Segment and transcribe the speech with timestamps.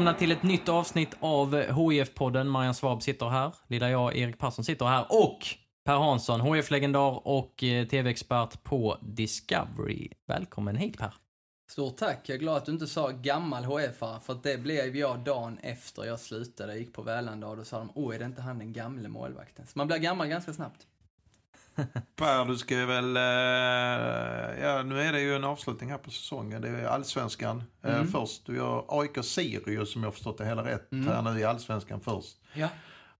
[0.00, 2.48] Välkomna till ett nytt avsnitt av HIF-podden.
[2.48, 3.54] Marian Svab sitter här.
[3.66, 5.06] Lilla jag, Erik Persson, sitter här.
[5.08, 5.38] Och
[5.84, 10.08] Per Hansson, HIF-legendar och eh, tv-expert på Discovery.
[10.26, 11.14] Välkommen hit Per.
[11.70, 12.28] Stort tack.
[12.28, 16.04] Jag är glad att du inte sa gammal HF-are, för det blev jag dagen efter
[16.04, 16.72] jag slutade.
[16.72, 19.08] Jag gick på Välanda och då sa de, åh, är det inte han den gamle
[19.08, 19.66] målvakten?
[19.66, 20.86] Så man blir gammal ganska snabbt.
[22.16, 23.16] Per, du ska väl...
[23.16, 23.22] Eh,
[24.64, 26.62] ja, nu är det ju en avslutning här på säsongen.
[26.62, 28.08] Det är allsvenskan eh, Mm.
[28.08, 28.46] först.
[28.46, 31.06] Du gör AIK Sirius, som jag förstått det hela rätt, Mm.
[31.08, 32.36] här nu i allsvenskan först.
[32.54, 32.68] Ja.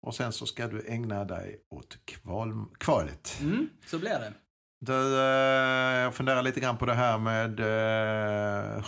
[0.00, 3.38] Och sen så ska du ägna dig åt kval, kvalet.
[3.41, 4.33] Mm, så blir det.
[4.81, 7.61] Du, eh, jag funderar lite grann på det här med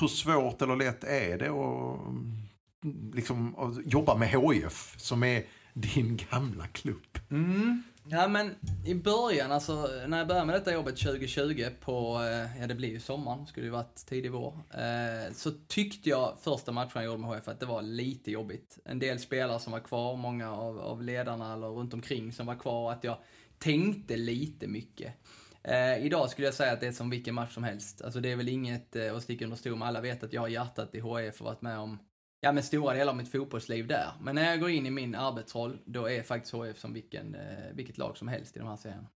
[0.00, 5.42] hur svårt eller lätt är det att, mm, liksom, att jobba med HIF, som är
[5.74, 7.18] din gamla klubb?
[7.30, 7.82] Mm.
[8.04, 8.54] Ja, men
[8.86, 12.88] i början, alltså när jag började med detta jobbet 2020 på, eh, ja det blir
[12.88, 17.18] ju sommaren, skulle ju varit tidig vår, eh, så tyckte jag första matchen jag gjorde
[17.18, 18.78] med HF att det var lite jobbigt.
[18.84, 22.54] En del spelare som var kvar, många av, av ledarna eller runt omkring som var
[22.54, 23.18] kvar, att jag
[23.58, 25.14] tänkte lite mycket.
[25.64, 28.02] Eh, idag skulle jag säga att det är som vilken match som helst.
[28.02, 29.88] Alltså det är väl inget eh, att sticka under stol med.
[29.88, 31.98] Alla vet att jag har hjärtat i HF och varit med om
[32.44, 34.12] ja, men stora delar av mitt fotbollsliv där.
[34.20, 37.40] Men när jag går in i min arbetsroll, då är faktiskt HF som vilken, eh,
[37.74, 39.08] vilket lag som helst i de här serierna.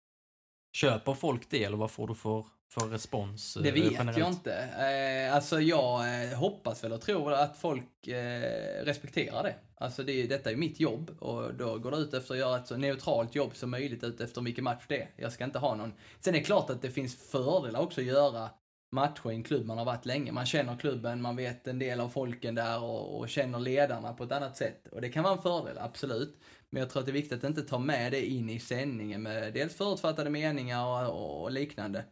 [0.77, 3.57] Köper folk det eller vad får du för, för respons?
[3.57, 4.19] eh, Det vet generellt?
[4.19, 4.55] jag inte.
[4.57, 9.55] Eh, alltså jag eh, hoppas väl och tror att folk eh, respekterar det.
[9.79, 12.67] Alltså det, detta är mitt jobb och då går det ut efter att göra ett
[12.67, 15.11] så neutralt jobb som möjligt ut efter vilken match det är.
[15.17, 15.93] Jag ska inte ha någon.
[16.21, 18.51] Sen är det klart att det finns fördelar också att göra
[18.97, 20.33] matcher i en klubb man har varit länge.
[20.33, 24.25] Man känner klubben, man vet en del av folken där och, och känner ledarna på
[24.25, 24.89] ett annat sätt.
[24.93, 26.39] Och det kan vara en fördel, absolut.
[26.71, 29.23] Men jag tror att det är viktigt att inte ta med det in i sändningen
[29.23, 32.05] med dels förutfattade meningar och, och liknande.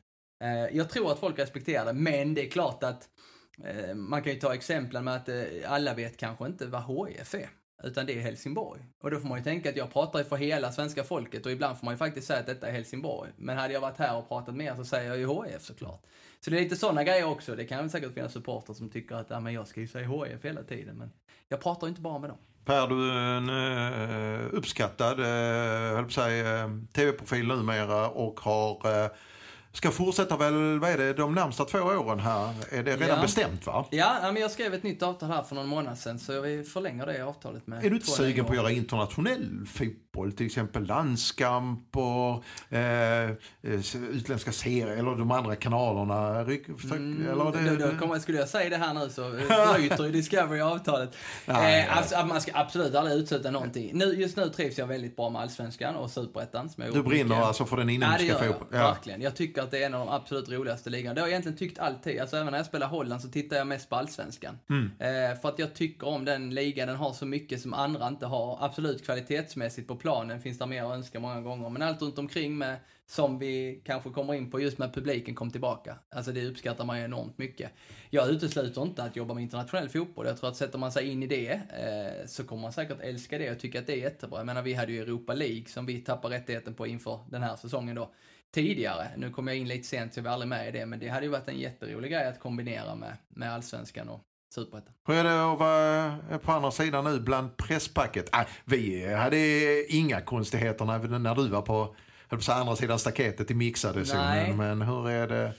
[0.45, 3.09] Eh, Jag tror att folk respekterar det, men det är klart att
[3.65, 7.34] eh, man kan ju ta exemplen med att eh, alla vet kanske inte vad HIF
[7.34, 7.49] är.
[7.83, 8.81] Utan det är Helsingborg.
[9.03, 11.53] Och då får man ju tänka att jag pratar ju för hela svenska folket och
[11.53, 13.31] ibland får man ju faktiskt säga att detta är Helsingborg.
[13.37, 16.06] Men hade jag varit här och pratat med er så säger jag ju HIF såklart.
[16.44, 17.56] Så det är lite sådana grejer också.
[17.56, 20.44] Det kan säkert finnas supportrar som tycker att ja, men jag ska ju säga HIF
[20.44, 20.97] hela tiden.
[20.99, 21.10] Men
[21.49, 22.38] jag pratar inte bara med dem.
[22.65, 23.49] Per, du är en
[24.41, 25.21] eh, uppskattad
[26.04, 29.10] att säga, eh, tv-profil numera och har,
[29.72, 32.54] ska fortsätta väl, vad är det, de närmsta två åren här?
[32.71, 33.22] Är det redan Ja.
[33.22, 33.87] bestämt va?
[33.91, 37.06] Ja, men jag skrev ett nytt avtal här för någon månad sedan så vi förlänger
[37.06, 40.03] det avtalet med Är du inte sugen på att göra internationell fotboll?
[40.37, 42.45] Till exempel landskamp och
[42.77, 46.45] eh, eh, utländska serier eller de andra kanalerna?
[46.45, 49.75] Ryck, Mm, eller det, då, då kommer, skulle jag säga det här nu så eh,
[49.75, 51.17] bryter ju Discovery avtalet.
[51.47, 53.91] Nej, eh, alltså, att man ska absolut aldrig utsätta någonting.
[53.95, 56.71] Nu, just nu trivs jag väldigt bra med Allsvenskan och Superettan.
[56.77, 57.45] du brinner mycket.
[57.45, 58.67] alltså för den inhemska fotbollen?
[58.71, 58.93] Ja.
[58.93, 59.21] Verkligen.
[59.23, 61.15] Jag tycker att det är en av de absolut roligaste ligorna.
[61.15, 62.21] Det har jag egentligen tyckt alltid.
[62.21, 64.59] Alltså även när jag spelar Holland så tittar jag mest på Allsvenskan.
[64.71, 64.91] Mm.
[64.99, 66.89] Eh, för att jag tycker om den ligan.
[66.89, 68.59] Den har så mycket som andra inte har.
[68.61, 71.69] Absolut kvalitetsmässigt på planen finns det mer att önska många gånger.
[71.69, 72.76] Men allt runt omkring med,
[73.06, 75.98] som vi kanske kommer in på just med publiken kom tillbaka.
[76.10, 77.70] Alltså det uppskattar man ju enormt mycket.
[78.10, 80.26] Jag utesluter inte att jobba med internationell fotboll.
[80.26, 83.38] Jag tror att sätter man sig in i det eh, så kommer man säkert älska
[83.38, 84.38] det och tycka att det är jättebra.
[84.38, 87.56] Jag menar vi hade ju Europa League som vi tappade rättigheten på inför den här
[87.56, 88.10] säsongen då
[88.54, 89.10] tidigare.
[89.16, 91.09] Nu kom jag in lite sent så jag var aldrig med i det, men det
[91.09, 94.21] hade ju varit en jätterolig grej att kombinera med, med allsvenskan och
[94.54, 94.92] superettan.
[95.06, 98.28] Hur är det att vara på andra sidan nu bland presspacket?
[98.33, 99.39] Ah, vi hade
[99.95, 100.84] inga konstigheter
[101.18, 101.95] när, du var på,
[102.28, 104.56] på andra sidan staketet i mixade zonen.
[104.56, 105.53] Men hur är det?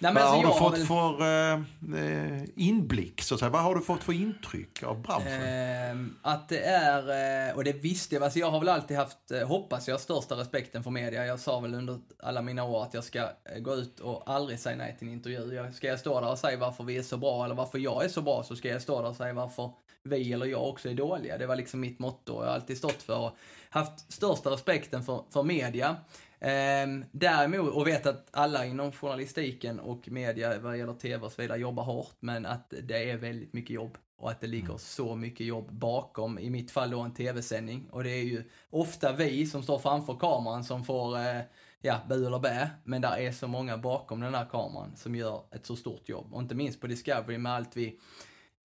[0.00, 3.22] Nej, Vad alltså, har du fått väl- för eh, eh, inblick?
[3.22, 3.50] Så att säga?
[3.50, 5.42] Vad har du fått för intryck av branschen?
[5.42, 9.30] Ehm, att det är, eh, och det visste jag, alltså jag har väl alltid haft,
[9.30, 11.26] eh, hoppas jag, största respekten för media.
[11.26, 14.58] Jag sa väl under alla mina år att jag ska eh, gå ut och aldrig
[14.58, 15.54] säga nej till en intervju.
[15.54, 18.04] Jag, ska jag stå där och säga varför vi är så bra eller varför jag
[18.04, 19.70] är så bra så ska jag stå där och säga varför
[20.02, 21.38] vi eller jag också är dåliga.
[21.38, 22.32] Det var liksom mitt motto.
[22.32, 23.36] Jag har alltid stått för och
[23.70, 25.96] haft största respekten för, för media.
[26.40, 31.42] Ehm, däremot, och vet att alla inom journalistiken och media vad gäller tv och så
[31.42, 34.78] vidare jobbar hårt, men att det är väldigt mycket jobb och att det ligger Mm.
[34.78, 37.88] så mycket jobb bakom, i mitt fall då en tv-sändning.
[37.90, 41.40] Och det är ju ofta vi som står framför kameran som får, eh,
[41.80, 42.70] ja, bu eller bä.
[42.84, 46.34] Men där är så många bakom den där kameran som gör ett så stort jobb.
[46.34, 48.00] Och inte minst på Discovery med allt vi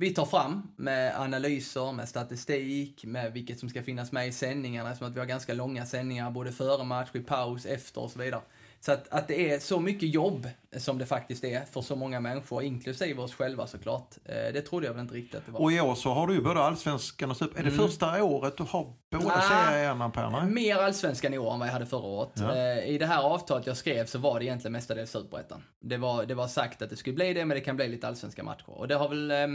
[0.04, 4.90] vi tar fram med analyser, med statistik, med vilket som ska finnas med i sändningarna
[4.90, 8.20] eftersom att vi har ganska långa sändningar både före match, i paus, efter och så
[8.20, 8.42] vidare.
[8.80, 10.48] Så att, att det är så mycket jobb
[10.78, 14.16] som det faktiskt är för så många människor, inklusive oss själva såklart.
[14.26, 15.60] Eh, Det trodde jag väl inte riktigt att det var.
[15.62, 17.60] Och i år så har du ju både allsvenskan och super.
[17.60, 17.88] Är det Mm.
[17.88, 20.46] första året du har båda serierna Per?
[20.46, 22.30] Mer allsvenskan i år än vad jag hade förra året.
[22.36, 22.56] Ja.
[22.56, 25.64] Eh, I det här avtalet jag skrev så var det egentligen mestadels superettan.
[25.82, 28.08] Det var, det var sagt att det skulle bli det, men det kan bli lite
[28.08, 28.70] allsvenska matcher.
[28.70, 29.48] Och det har väl, eh,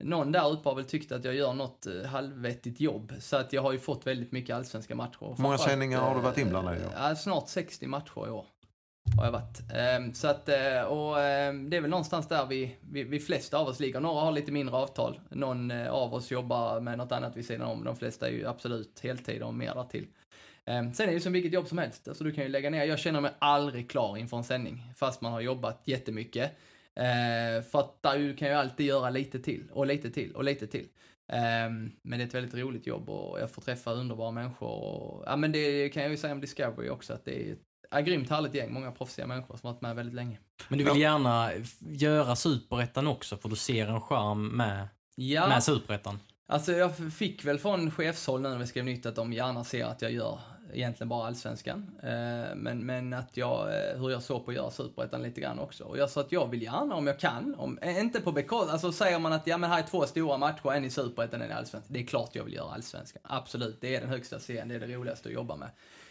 [0.00, 3.12] någon där uppe har väl tyckt att jag gör något eh, halvvettigt jobb.
[3.20, 5.34] Så att jag har ju fått väldigt mycket allsvenska matcher.
[5.36, 6.80] Hur många sändningar har du varit eh, inblandad i?
[6.96, 8.46] Ja, snart 60 matcher i år.
[9.16, 9.60] Har jag varit.
[9.74, 13.58] Ehm, Så att, eh, och ehm, det är väl någonstans där vi, vi, vi flesta
[13.58, 14.00] av oss ligger.
[14.00, 15.20] Några har lite mindre avtal.
[15.30, 17.84] Någon av oss jobbar med något annat vid sidan om.
[17.84, 20.06] De flesta är ju absolut heltid och mer därtill.
[20.64, 22.08] Ehm, Sen är det ju som vilket jobb som helst.
[22.08, 22.84] Alltså du kan ju lägga ner.
[22.84, 24.92] Jag känner mig aldrig klar inför en sändning.
[24.96, 26.52] Fast man har jobbat jättemycket.
[27.00, 30.44] Eh, För att där kan jag ju alltid göra lite till och lite till och
[30.44, 30.88] lite till.
[31.32, 34.68] Ehm, Men det är ett väldigt roligt jobb och jag får träffa underbara människor.
[34.68, 37.58] Och, ja men det kan jag ju säga om Discovery också att det är ett
[37.90, 38.72] ja, grymt härligt gäng.
[38.72, 40.38] Många proffsiga människor som har varit med väldigt länge.
[40.68, 41.50] Men du vill gärna
[41.80, 46.18] göra superettan också för du ser en charm med, Ja, med superettan.
[46.48, 49.84] alltså jag fick väl från chefshåll nu när vi skrev nytt att de gärna ser
[49.84, 50.38] att jag gör
[50.72, 51.98] egentligen bara allsvenskan.
[52.02, 55.58] Eh, men, men att jag, eh, hur jag såg på att göra superettan lite grann
[55.58, 55.84] också.
[55.84, 57.54] Och jag sa att jag vill gärna om jag kan.
[57.54, 60.36] Om, eh, inte på bekostnad, alltså säger man att ja men här är två stora
[60.36, 61.92] matcher, en i superettan, en i allsvenskan.
[61.94, 63.22] Det är klart jag vill göra allsvenskan.
[63.24, 65.68] Absolut, det är den högsta serien, det är det roligaste att jobba med.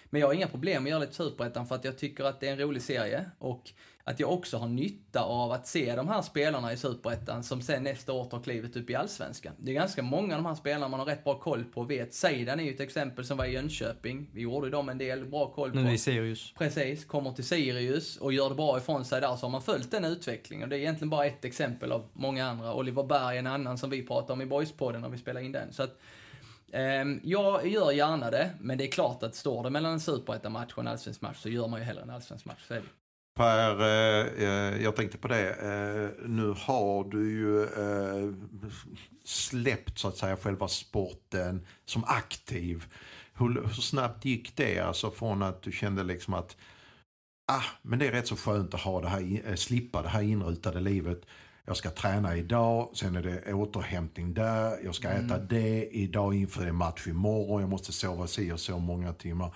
[0.09, 2.39] Men jag har inga problem med att göra lite superettan för att jag tycker att
[2.39, 3.71] det är en rolig serie och
[4.09, 7.83] att jag också har nytta av att se de här spelarna i superettan som sen
[7.83, 9.53] nästa år tar klivet upp i allsvenskan.
[9.57, 11.91] Det är ganska många av de här spelarna man har rätt bra koll på och
[11.91, 12.13] vet.
[12.13, 14.29] Seidan är ju ett exempel som var i Jönköping.
[14.33, 15.77] Vi gjorde dem en del bra koll på.
[15.77, 16.53] Nu är Sirius.
[16.57, 19.91] Precis, kommer till Sirius och gör det bra ifrån sig där så har man följt
[19.91, 20.69] den utvecklingen.
[20.69, 22.73] Det är egentligen bara ett exempel av många andra.
[22.73, 25.51] Oliver Berg är en annan som vi pratar om i Boyspodden när vi spelar in
[25.51, 25.73] den.
[25.73, 25.97] Så att,
[26.71, 30.73] ehm, jag gör gärna det, men det är klart att står det mellan en superettan-match
[30.73, 32.65] och en allsvensk match så gör man ju hellre en allsvensk match.
[32.67, 32.87] Så är det.
[33.39, 35.49] Per, eh, eh, jag tänkte på det.
[35.49, 38.33] Eh, nu har du ju eh,
[39.23, 42.85] släppt så att säga själva sporten som aktiv.
[43.33, 44.79] Hur, hur snabbt gick det?
[44.79, 46.57] Alltså från att du kände liksom att
[47.51, 50.21] ah, men det är rätt så skönt att ha det här, eh, slippa det här
[50.21, 51.21] inrutade livet.
[51.65, 56.65] Jag ska träna idag, sen är det återhämtning där, jag ska äta det idag inför
[56.65, 59.55] en match imorgon, jag måste sova si och så många timmar.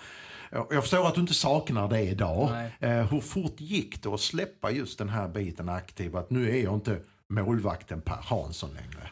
[0.54, 2.50] Jag förstår att du inte saknar det idag.
[2.52, 2.72] Nej.
[2.80, 6.16] Eh, hur fort gick det att släppa just den här biten aktiv?
[6.16, 9.10] Att nu är jag inte målvakten Per Hansson längre.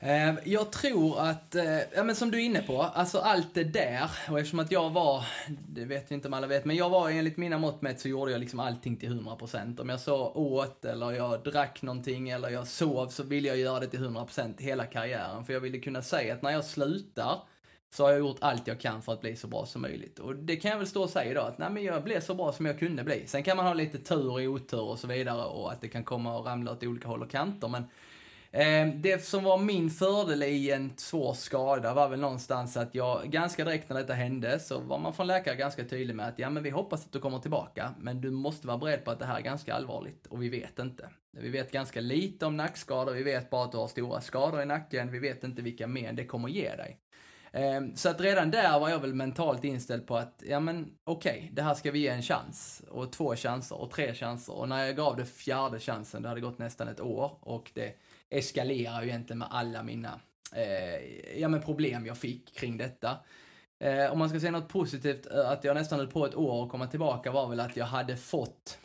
[0.00, 3.64] Eh, Jag tror att, eh, ja men som du är inne på, alltså allt det
[3.64, 5.24] där, och eftersom att jag var,
[5.68, 8.08] det vet jag inte om alla vet, men jag var enligt mina mått mätt så
[8.08, 9.80] gjorde jag liksom allting till 100%.
[9.80, 13.80] Om jag så åt, eller jag drack någonting, eller jag sov, så ville jag göra
[13.80, 15.44] det till 100% hela karriären.
[15.44, 17.38] För jag ville kunna säga att när jag slutar,
[17.94, 20.18] så har jag gjort allt jag kan för att bli så bra som möjligt.
[20.18, 22.34] Och det kan jag väl stå och säga idag, att nej men jag blev så
[22.34, 23.26] bra som jag kunde bli.
[23.26, 26.04] Sen kan man ha lite tur och otur och så vidare, och att det kan
[26.04, 27.84] komma och ramla åt olika håll och kanter, men
[28.54, 33.30] Eh, Det som var min fördel i en svår skada var väl någonstans att jag,
[33.30, 36.50] ganska direkt när detta hände, så var man från läkare ganska tydlig med att ja
[36.50, 39.26] men vi hoppas att du kommer tillbaka, men du måste vara beredd på att det
[39.26, 41.08] här är ganska allvarligt och vi vet inte.
[41.32, 44.66] Vi vet ganska lite om nackskador, vi vet bara att du har stora skador i
[44.66, 46.98] nacken, vi vet inte vilka men det kommer ge dig.
[47.56, 51.50] Ehm, så att redan där var jag väl mentalt inställd på att, ja men okej,
[51.52, 52.82] det här ska vi ge en chans.
[52.90, 54.54] Och två chanser och tre chanser.
[54.54, 57.94] Och när jag gav det fjärde chansen, det hade gått nästan ett år och det
[58.30, 60.20] eskalerar ju egentligen med alla mina
[60.54, 63.16] eh, ja, men problem jag fick kring detta.
[63.84, 66.64] Eh, om man ska säga något positivt, eh, att jag nästan höll på ett år
[66.64, 68.78] att komma tillbaka var väl att jag hade fått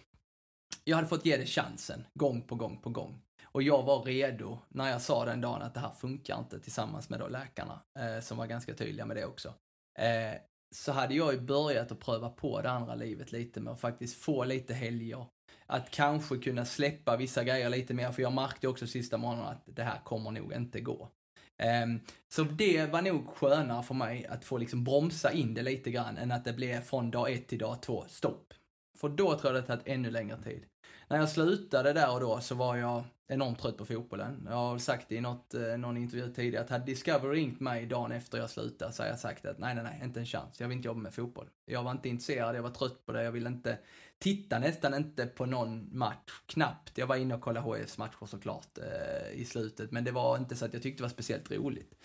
[0.84, 3.22] jag hade fått ge det chansen, gång på gång på gång.
[3.52, 7.10] Och jag var redo när jag sa den dagen att det här funkar inte tillsammans
[7.10, 9.54] med då läkarna, eh, som var ganska tydliga med det också.
[10.00, 10.40] Eh,
[10.76, 14.22] så hade jag ju börjat att pröva på det andra livet lite med att faktiskt
[14.22, 15.26] få lite helger.
[15.66, 19.64] Att kanske kunna släppa vissa grejer lite mer, för jag märkte också sista månaden att
[19.66, 21.10] det här kommer nog inte gå.
[21.58, 22.00] Ehm,
[22.34, 26.18] så det var nog skönare för mig att få liksom bromsa in det lite grann
[26.18, 28.54] än att det blev från dag ett till dag två, stopp.
[28.98, 30.66] För då tror jag det tagit ännu längre tid.
[31.08, 34.48] När jag slutade där och då så var jag enormt trött på fotbollen.
[34.50, 37.86] Jag har sagt det i något, eh, någon intervju tidigare att hade Discovery ringt mig
[37.86, 40.60] dagen efter jag slutade så hade jag sagt att nej, nej, nej, inte en chans.
[40.60, 41.50] Jag vill inte jobba med fotboll.
[41.66, 43.78] Jag var inte intresserad, jag var trött på det, jag ville inte
[44.20, 46.98] titta nästan inte på någon match, knappt.
[46.98, 50.56] Jag var inne och kollade HIFs matcher såklart eh, i slutet, men det var inte
[50.56, 51.96] så att jag tyckte det var speciellt roligt.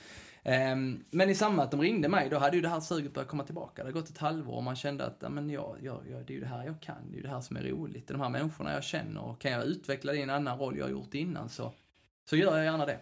[0.47, 3.15] Um, men i samband med att de ringde mig, då hade ju det här suget
[3.15, 3.73] börjat komma tillbaka.
[3.75, 6.33] Det hade gått ett halvår och man kände att, ja, men jag, jag, jag, det
[6.33, 8.09] är ju det här jag kan, det är ju det här som är roligt.
[8.09, 10.85] De här människorna jag känner och kan jag utveckla det i en annan roll jag
[10.85, 11.73] har gjort innan så,
[12.31, 12.99] så gör jag gärna det.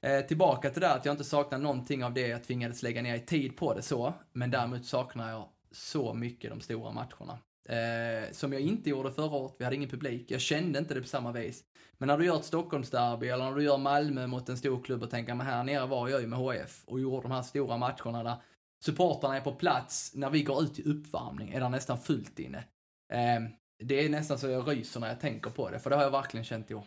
[0.00, 3.14] Eh, tillbaka till det att jag inte saknar någonting av det jag tvingades lägga ner
[3.14, 7.38] i tid på det så, men däremot saknar jag så mycket de stora matcherna.
[7.70, 10.30] Eh, som jag inte gjorde förra året, vi hade ingen publik.
[10.30, 11.64] Jag kände inte det på samma vis.
[11.98, 15.02] Men när du gör ett Stockholmsderby eller när du gör Malmö mot en stor klubb
[15.02, 17.76] och tänker, men här nere var jag ju med HF och gjorde de här stora
[17.76, 18.36] matcherna där
[18.84, 22.58] supportrarna är på plats, när vi går ut i uppvärmning är det nästan fullt inne.
[23.12, 23.42] Eh,
[23.78, 26.10] det är nästan så jag ryser när jag tänker på det, för det har jag
[26.10, 26.84] verkligen känt i år.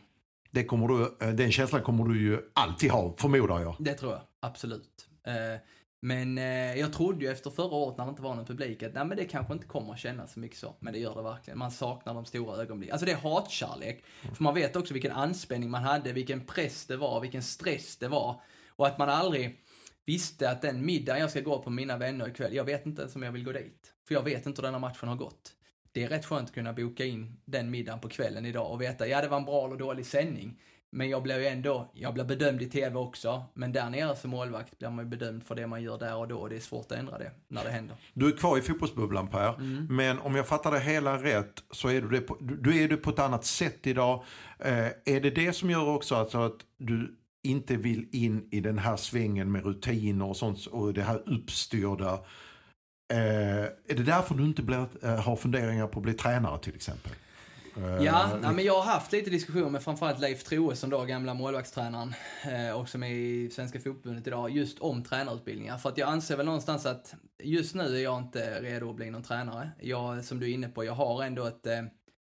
[0.52, 3.76] Det kommer du, eh, den känslan kommer du ju alltid ha, förmodar jag.
[3.80, 5.08] Det tror jag, absolut.
[5.24, 5.60] Eh,
[6.06, 8.94] men eh, jag trodde ju efter förra året när det inte var någon publik att
[8.94, 10.76] nej, men det kanske inte kommer att kännas så mycket så.
[10.80, 11.60] Men det gör det verkligen.
[11.60, 12.94] Man saknar de stora ögonblicken.
[12.94, 14.04] Alltså det är hatkärlek.
[14.22, 14.36] Mm.
[14.36, 18.08] För man vet också vilken anspänning man hade, vilken press det var, vilken stress det
[18.08, 18.42] var.
[18.70, 19.60] Och att man aldrig
[20.06, 23.02] visste att den middagen jag ska gå på med mina vänner ikväll, jag vet inte
[23.02, 23.94] ens om jag vill gå dit.
[24.08, 25.54] För jag vet inte hur den här matchen har gått.
[25.92, 29.08] Det är rätt skönt att kunna boka in den middagen på kvällen idag och veta,
[29.08, 30.60] ja det var en bra eller dålig sändning.
[30.94, 34.30] Men jag blir ju ändå, jag blir bedömd i TV också, men där nere som
[34.30, 36.60] målvakt blir man ju bedömd för det man gör där och då och det är
[36.60, 37.96] svårt att ändra det när det händer.
[38.14, 39.88] Du är kvar i fotbollsbubblan Per, mm.
[39.90, 42.98] men om jag fattar det hela rätt så är du det på, du är det
[42.98, 44.24] på ett annat sätt idag.
[44.60, 48.78] Eh, är det det som gör också alltså att du inte vill in i den
[48.78, 52.14] här svängen med rutiner och sånt och det här uppstyrda.
[53.14, 56.76] Eh, är det därför du inte blir, eh, har funderingar på att bli tränare till
[56.76, 57.12] exempel?
[58.02, 62.14] Ja, nej, men jag har haft lite diskussioner med framförallt Leif Troesson då, gamla målvaktstränaren,
[62.46, 65.78] eh, och som är i Svenska Fotbollförbundet idag, just om tränarutbildningar.
[65.78, 69.10] För att jag anser väl någonstans att just nu är jag inte redo att bli
[69.10, 69.72] någon tränare.
[69.80, 71.82] Jag, som du är inne på, jag har ändå ett eh,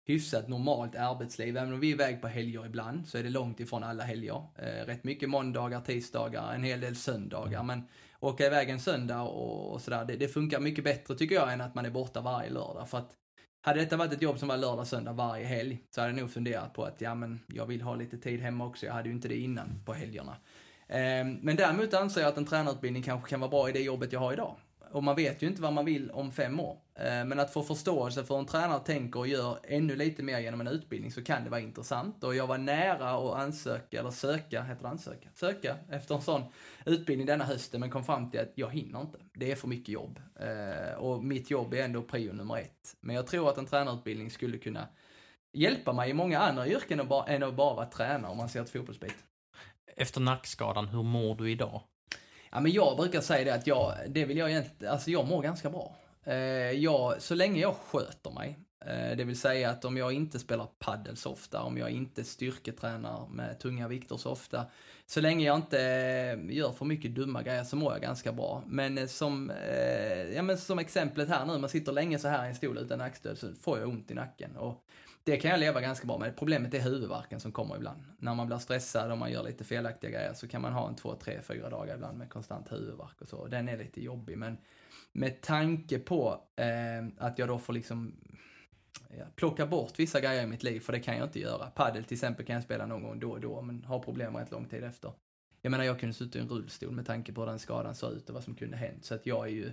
[0.09, 1.57] hyfsat normalt arbetsliv.
[1.57, 4.43] Även om vi är iväg på helger ibland så är det långt ifrån alla helger.
[4.55, 7.63] Eh, rätt mycket måndagar, tisdagar, en hel del söndagar.
[7.63, 7.87] Men
[8.19, 11.61] åka iväg en söndag och, och sådär, det, det, funkar mycket bättre tycker jag än
[11.61, 12.89] att man är borta varje lördag.
[12.89, 13.15] För att
[13.61, 16.31] hade detta varit ett jobb som var lördag, söndag varje helg så hade jag nog
[16.31, 18.85] funderat på att ja, men jag vill ha lite tid hemma också.
[18.85, 20.37] Jag hade ju inte det innan på helgerna.
[20.87, 24.13] Ehm, men däremot anser jag att en tränarutbildning kanske kan vara bra i det jobbet
[24.13, 24.55] jag har idag
[24.91, 26.77] och man vet ju inte vad man vill om fem år.
[26.95, 30.39] Eh, men att få förståelse för hur en tränare tänker och gör ännu lite mer
[30.39, 32.23] genom en utbildning så kan det vara intressant.
[32.23, 35.29] Och jag var nära att ansöka, eller söka, heter det ansöka?
[35.33, 36.43] Söka efter en sån
[36.85, 39.17] utbildning denna hösten men kom fram till att jag hinner inte.
[39.33, 40.19] Det är för mycket jobb.
[40.39, 42.95] Eh, och mitt jobb är ändå prio nummer ett.
[43.01, 44.87] Men jag tror att en tränarutbildning skulle kunna
[45.53, 48.69] hjälpa mig i många andra yrken än att bara vara tränare om man ser ett
[48.69, 49.15] fotbollsbit.
[49.95, 51.81] Efter nackskadan, hur mår du idag?
[52.51, 55.41] Ja, men jag brukar säga det att jag, det vill jag egentligen, alltså jag mår
[55.41, 55.95] ganska bra.
[56.23, 60.39] Eh, jag, så länge jag sköter mig, eh, det vill säga att om jag inte
[60.39, 64.65] spelar paddel så ofta, om jag inte styrketränar med tunga vikter så ofta,
[65.05, 68.63] så länge jag inte eh, gör för mycket dumma grejer så mår jag ganska bra.
[68.67, 69.51] Men som,
[70.35, 72.97] ja, men som exemplet här nu, man sitter länge så här i en stol utan
[72.99, 74.55] nackstöd så får jag ont i nacken.
[74.55, 74.83] Och
[75.23, 76.37] det kan jag leva ganska bra med.
[76.37, 78.03] Problemet är huvudvärken som kommer ibland.
[78.17, 80.95] När man blir stressad och man gör lite felaktiga grejer så kan man ha en
[80.95, 83.47] två, tre, fyra dagar ibland med konstant huvudvärk och så.
[83.47, 84.57] Den är lite jobbig men
[85.11, 88.15] med tanke på eh, att jag då får liksom
[89.17, 91.65] ja, plocka bort vissa grejer i mitt liv, för det kan jag inte göra.
[91.65, 94.51] Padel till exempel kan jag spela någon gång då och då, men har problem rätt
[94.51, 95.13] lång tid efter.
[95.61, 98.13] Jag menar, jag kunde sitta i en rullstol med tanke på hur den skadan såg
[98.13, 99.05] ut och vad som kunde hänt.
[99.05, 99.71] Så att jag är ju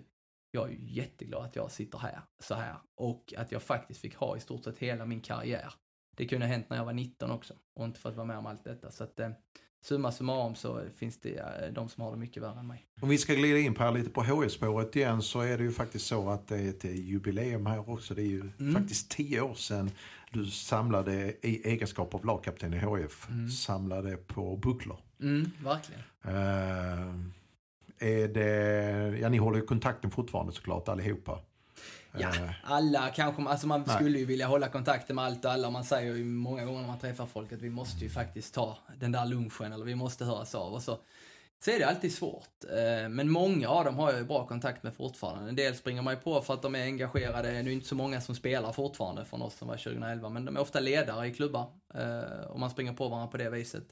[0.57, 2.77] jag är jätteglad att jag sitter här, så här.
[2.95, 5.73] Och att jag faktiskt fick ha i stort sett hela min karriär.
[6.17, 8.47] Det kunde ha hänt när jag var 19 också och inte fått vara med om
[8.47, 8.91] allt detta.
[8.91, 9.31] Så att eh,
[9.85, 12.87] summa summarum så finns det eh, de som har det mycket värre än mig.
[13.01, 15.73] Om vi ska glida in på här lite på HF-spåret igen så är det ju
[15.73, 18.15] faktiskt så att det är ett jubileum här också.
[18.15, 18.75] Det är ju mm.
[18.75, 19.91] faktiskt tio år sedan
[20.33, 23.51] du samlade i egenskap av lagkapten i HF, mm.
[23.51, 24.99] samlade på bucklor.
[25.21, 26.03] Mm, verkligen.
[26.25, 27.15] Uh,
[27.99, 31.41] är det, ja ni håller ju kontakten fortfarande såklart allihopa.
[32.19, 32.51] Ja, eh.
[32.63, 33.97] alla kanske, alltså man Nej.
[33.97, 35.71] skulle ju vilja hålla kontakten med allt och alla.
[35.71, 38.79] Man säger ju många gånger när man träffar folk att vi måste ju faktiskt ta
[38.97, 40.99] den där lunchen eller vi måste höras av och så.
[41.65, 42.65] Så är det alltid svårt.
[42.65, 45.49] Eh, men många av dem har jag ju bra kontakt med fortfarande.
[45.49, 47.51] En del springer man ju på för att de är engagerade.
[47.51, 50.57] Det är inte så många som spelar fortfarande från oss som var 2011, men de
[50.57, 51.67] är ofta ledare i klubbar.
[51.95, 53.85] Eh, och man springer på varandra på det viset.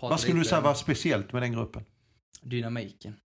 [0.00, 1.84] Vad skulle du säga var speciellt med den gruppen?
[2.42, 3.16] Dynamiken.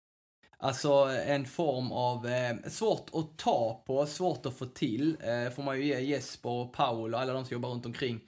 [0.57, 0.93] Alltså
[1.25, 5.77] en form av, eh, svårt att ta på, svårt att få till, eh, får man
[5.77, 8.21] ju ge Jesper och Paul och alla de som jobbar runt omkring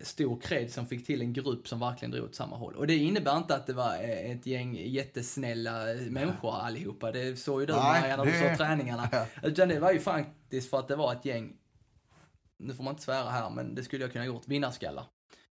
[0.00, 2.74] stor cred som fick till en grupp som verkligen drog åt samma håll.
[2.76, 7.12] Och det innebär inte att det var eh, ett gäng jättesnälla människor allihopa.
[7.12, 9.08] Det såg ju du Maja när du såg träningarna.
[9.42, 11.56] Utan det var ju faktiskt för att det var ett gäng,
[12.58, 15.04] nu får man inte svära här, men det skulle jag kunna gjort, vinnarskallar.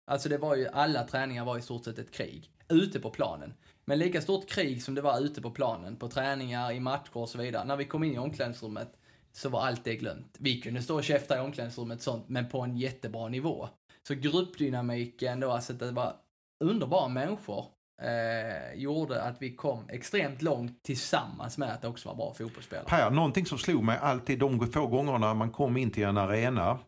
[0.06, 3.54] Alltså det var ju, alla träningar var i stort sett ett krig, ute på planen.
[3.90, 7.30] Men lika stort krig som det var ute på planen, på träningar, i matcher och
[7.30, 7.66] så vidare.
[7.66, 8.90] När vi kom in i omklädningsrummet
[9.32, 10.38] så var allt det glömt.
[10.40, 13.70] Vi kunde stå och käfta i omklädningsrummet sånt, men på en jättebra nivå.
[14.08, 16.16] Så gruppdynamiken då, alltså att det var
[16.64, 17.66] underbara människor,
[18.02, 22.86] eh, gjorde att vi kom extremt långt tillsammans med att det också var bra fotbollsspelare.
[22.88, 26.80] Per, någonting som slog mig alltid de få gångerna man kom in till en arena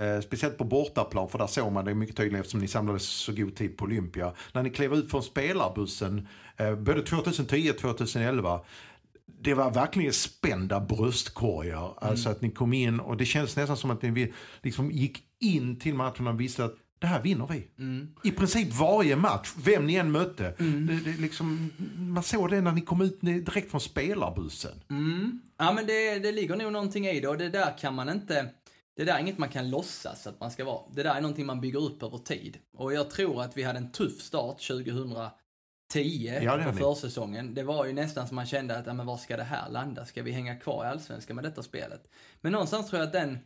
[0.00, 3.32] Eh, speciellt på bortaplan, för där såg man det mycket tydligt eftersom ni samlades så
[3.32, 4.32] god tid på Olympia.
[4.52, 8.60] När ni klev ut från spelarbussen, eh, både 2010 och 2011,
[9.42, 11.92] det var verkligen spända bröstkorgar.
[11.96, 15.78] Alltså att ni kom in och det känns nästan som att ni liksom gick in
[15.78, 17.68] till matchen och visste att det här vinner vi.
[18.28, 20.54] I princip varje match, vem ni än mötte.
[20.58, 24.72] Det, det liksom, man såg det när ni kom ut direkt från spelarbussen.
[24.90, 25.40] Mm.
[25.58, 28.48] Ja men det, det ligger nog någonting i det och det där kan man inte,
[29.00, 30.82] det där är inget man kan låtsas att man ska vara.
[30.92, 32.58] Det där är någonting man bygger upp över tid.
[32.76, 35.30] Och jag tror att vi hade en tuff start 2010
[36.42, 37.54] Ja, på försäsongen.
[37.54, 40.04] Det var ju nästan som man kände att, ja, men var ska det här landa?
[40.04, 42.02] Ska vi hänga kvar i Allsvenskan med detta spelet?
[42.40, 43.38] Men någonstans tror jag att den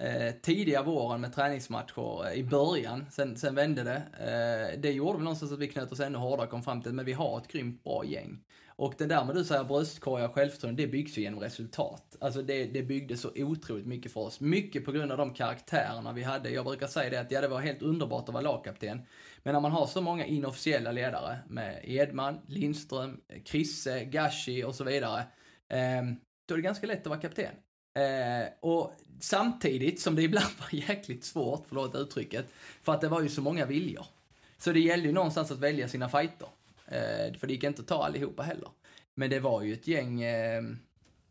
[0.00, 4.02] eh, tidiga våren med träningsmatcher eh, i början, sen, sen vände det.
[4.18, 6.92] Eh, det gjorde väl någonstans att vi knöt oss ännu hårdare och kom fram till,
[6.92, 8.44] men vi har ett grymt bra gäng.
[8.80, 12.16] Och det där med du säger bröstkorgar och självförtroende, det byggs ju genom resultat.
[12.20, 14.40] Alltså det, det byggde så otroligt mycket för oss.
[14.40, 16.50] Mycket på grund av de karaktärerna vi hade.
[16.50, 19.02] Jag brukar säga det att ja, det var helt underbart att vara lagkapten.
[19.42, 24.84] Men när man har så många inofficiella ledare med Edman, Lindström, Krisse, Gashi och så
[24.84, 25.20] vidare.
[25.68, 26.02] Eh,
[26.48, 27.54] då är det ganska lätt att vara kapten.
[27.94, 32.46] Eh, och samtidigt som det ibland var jäkligt svårt, förlåt uttrycket,
[32.82, 34.06] för att det var ju så många viljor.
[34.58, 36.48] Så det gällde ju någonstans att välja sina fighter.
[36.90, 38.68] Eh, för det gick inte att ta allihopa heller.
[39.14, 40.62] Men det var ju ett gäng, eh,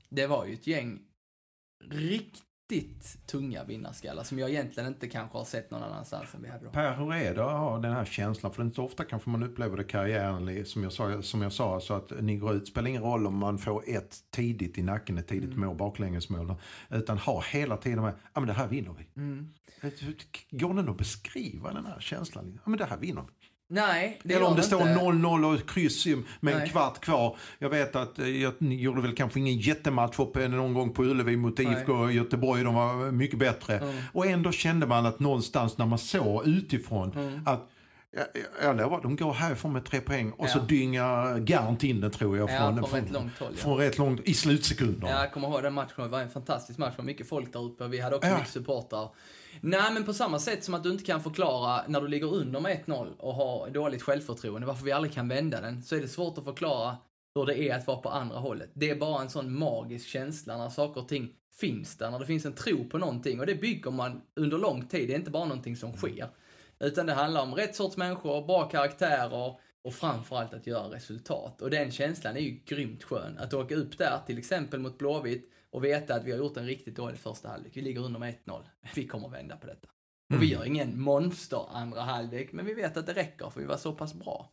[0.10, 1.00] det var ju ett gäng
[1.84, 6.66] riktigt tunga vinnarskallar som jag egentligen inte kanske har sett någon annanstans än vi hade
[6.66, 6.72] då.
[6.72, 8.52] Per, hur är det att ha den här känslan?
[8.52, 11.22] För det är inte så ofta kanske man upplever det i karriären, som jag sa,
[11.22, 14.18] som jag sa så att ni går ut, spelar ingen roll om man får ett
[14.30, 16.56] tidigt i nacken, ett tidigt mål, baklängesmål,
[16.90, 19.22] utan ha hela tiden med, ja men det här vinner vi.
[19.22, 19.54] Mm.
[20.50, 22.60] Går det att beskriva den här känslan?
[22.64, 23.39] Ja men det här vinner vi.
[23.72, 24.94] Nej, det Eller om det står inte.
[24.94, 26.06] 0-0 och kryss
[26.40, 26.70] med en Nej.
[26.70, 27.38] kvart kvar.
[27.60, 31.38] Jag vet att eh, jag, gjorde väl kanske ingen jättematch upp någon gång på Ullevi
[31.38, 32.64] mot IFK Göteborg.
[32.64, 33.78] De var mycket bättre.
[33.78, 33.96] Mm.
[34.14, 37.42] Och ändå kände man att någonstans när man såg utifrån Mm.
[37.46, 37.70] att
[38.12, 38.26] jag,
[38.64, 40.64] jag lovar, de går härifrån med tre poäng och så Ja.
[40.64, 42.50] dyngar Garnt in den tror jag.
[42.50, 43.58] Ja, Från, från rätt långt håll, ja.
[43.64, 45.08] Från rätt långt, i slutsekunder.
[45.08, 45.94] Ja, jag kommer ihåg den matchen.
[46.04, 46.94] Det var en fantastisk match.
[46.96, 47.88] Det var mycket folk där uppe.
[47.88, 48.36] Vi hade också Ja.
[48.38, 49.10] mycket supportrar.
[49.62, 52.60] Nej, men på samma sätt som att du inte kan förklara när du ligger under
[52.60, 56.08] med 1-0 och har dåligt självförtroende, varför vi aldrig kan vända den, så är det
[56.08, 56.98] svårt att förklara
[57.36, 58.70] hur det är att vara på andra hållet.
[58.74, 62.26] Det är bara en sån magisk känsla när saker och ting finns där, när det
[62.26, 63.40] finns en tro på någonting.
[63.40, 65.10] Och det bygger man under lång tid.
[65.10, 66.30] Det är inte bara någonting som sker.
[66.80, 71.62] Utan det handlar om rätt sorts människor, bra karaktärer och framförallt att göra resultat.
[71.62, 73.38] Och den känslan är ju grymt skön.
[73.38, 76.66] Att åka upp där, till exempel mot Blåvitt, och veta att vi har gjort en
[76.66, 77.78] riktigt dålig första halvlek.
[77.78, 78.62] Vi ligger under med 1-0.
[78.96, 79.88] Vi kommer att vända på detta.
[80.34, 83.66] Och vi gör ingen monster andra halvlek, men vi vet att det räcker för vi
[83.66, 84.52] var så pass bra.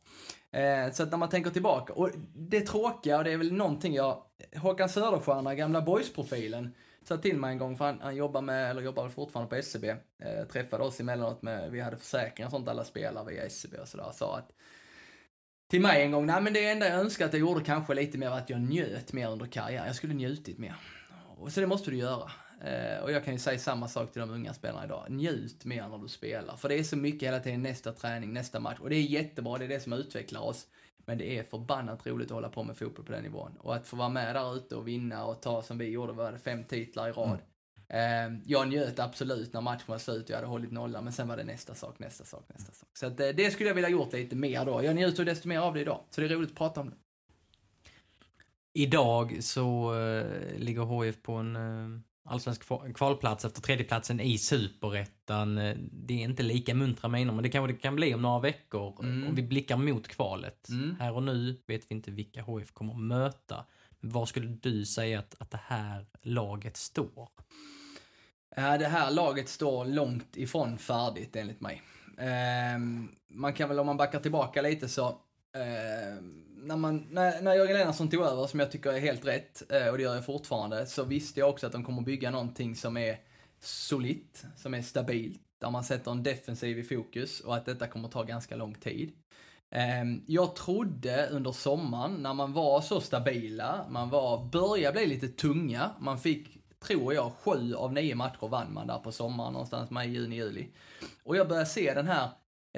[0.50, 3.94] Eh, så att när man tänker tillbaka, och det tråkiga, och det är väl någonting
[3.94, 4.22] jag,
[4.56, 6.74] Håkan Söderstjärna, gamla boysprofilen,
[7.04, 9.88] sa till mig en gång, för han, han jobbar med, eller jobbar fortfarande på SCB,
[9.88, 13.88] eh, träffade oss emellanåt med, vi hade försäkringar och sånt, alla spelare via SCB och
[13.88, 14.52] sådär, sa att
[15.70, 18.18] till mig en gång, nej men det enda jag önskar att jag gjorde kanske lite
[18.18, 19.86] mer var att jag njöt mer under karriären.
[19.86, 20.76] Jag skulle njutit mer.
[21.36, 22.30] Och så det måste du göra.
[22.64, 25.06] Eh, och jag kan ju säga samma sak till de unga spelarna idag.
[25.08, 26.56] Njut mer när du spelar.
[26.56, 28.78] För det är så mycket hela tiden nästa träning, nästa match.
[28.80, 30.66] Och det är jättebra, det är det som utvecklar oss.
[31.06, 33.56] Men det är förbannat roligt att hålla på med fotboll på den nivån.
[33.58, 36.32] Och att få vara med där ute och vinna och ta som vi gjorde, var
[36.32, 37.38] det fem titlar i rad.
[37.88, 41.28] Eh, jag njöt absolut när matchen var slut och jag hade hållit nollan, men sen
[41.28, 42.88] var det nästa sak, nästa sak, nästa sak.
[42.94, 44.84] Så att, eh, det skulle jag vilja gjort lite mer då.
[44.84, 46.00] Jag njuter desto mer av det idag.
[46.10, 46.96] Så det är roligt att prata om det.
[48.76, 55.58] Idag så eh, ligger HIF på en eh, allsvensk kva- kvalplats efter tredjeplatsen i superettan.
[55.58, 58.40] Eh, Det är inte lika muntra miner, men det kanske det kan bli om några
[58.40, 59.04] veckor.
[59.04, 59.28] Mm.
[59.28, 60.68] Om vi blickar mot kvalet.
[60.68, 60.96] Mm.
[61.00, 63.64] Här och nu vet vi inte vilka HIF kommer att möta.
[64.00, 67.28] Var skulle du säga att, att det här laget står?
[68.56, 71.82] Det här laget står långt ifrån färdigt enligt mig.
[72.18, 75.18] Ehm, man kan väl, om man backar tillbaka lite så,
[75.56, 76.22] Eh,
[76.56, 79.88] när, man, när, när Jörgen Lennartsson tog över, som jag tycker är helt rätt, eh,
[79.88, 82.96] och det gör jag fortfarande, så visste jag också att de kommer bygga någonting som
[82.96, 83.18] är
[83.60, 88.08] solitt, som är stabilt, där man sätter en defensiv i fokus och att detta kommer
[88.08, 89.12] ta ganska lång tid.
[89.70, 95.28] Ehm, jag trodde under sommaren när man var så stabila, man var, började bli lite
[95.28, 96.48] tunga, man fick,
[96.86, 100.68] tror jag, sju av nio matcher vann man där på sommaren någonstans, maj, juni, juli.
[101.24, 102.28] Och jag började se den här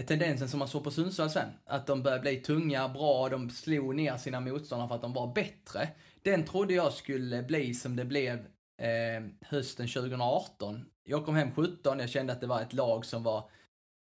[0.07, 3.95] tendensen som man såg på Sundsvall sen, att de började bli tunga, bra, de slog
[3.95, 5.89] ner sina motståndare för att de var bättre.
[6.23, 8.39] Den trodde jag skulle bli som det blev
[8.79, 10.85] eh, hösten 2018.
[11.05, 13.51] Jag kom hem 17, jag kände att det var ett lag som var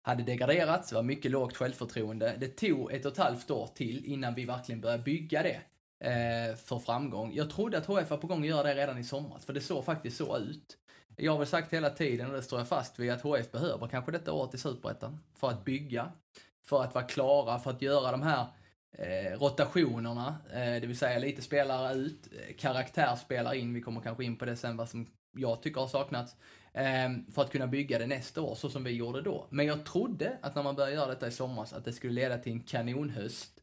[0.06, 2.36] hade degraderats, det var mycket lågt självförtroende.
[2.40, 5.62] Det tog ett och ett halvt år till innan vi verkligen började bygga det
[6.10, 7.34] eh, för framgång.
[7.34, 9.62] Jag trodde att HF var på gång att göra det redan i somras, för det
[9.62, 10.78] såg faktiskt så ut.
[11.18, 13.88] Jag har väl sagt hela tiden, och det står jag fast vid, att HF behöver
[13.88, 16.12] kanske detta året i Superettan för att bygga,
[16.66, 18.48] för att vara klara, för att göra de här
[18.92, 24.02] eh, rotationerna, eh, det vill säga lite spelare ut, eh, karaktär karaktärsspelare in, vi kommer
[24.02, 26.36] kanske in på det sen vad som jag tycker har saknats,
[26.74, 29.48] eh, för att kunna bygga det nästa år så som vi gjorde då.
[29.50, 32.38] Men jag trodde att när man började göra detta i somras att det skulle leda
[32.38, 33.55] till en kanonhöst.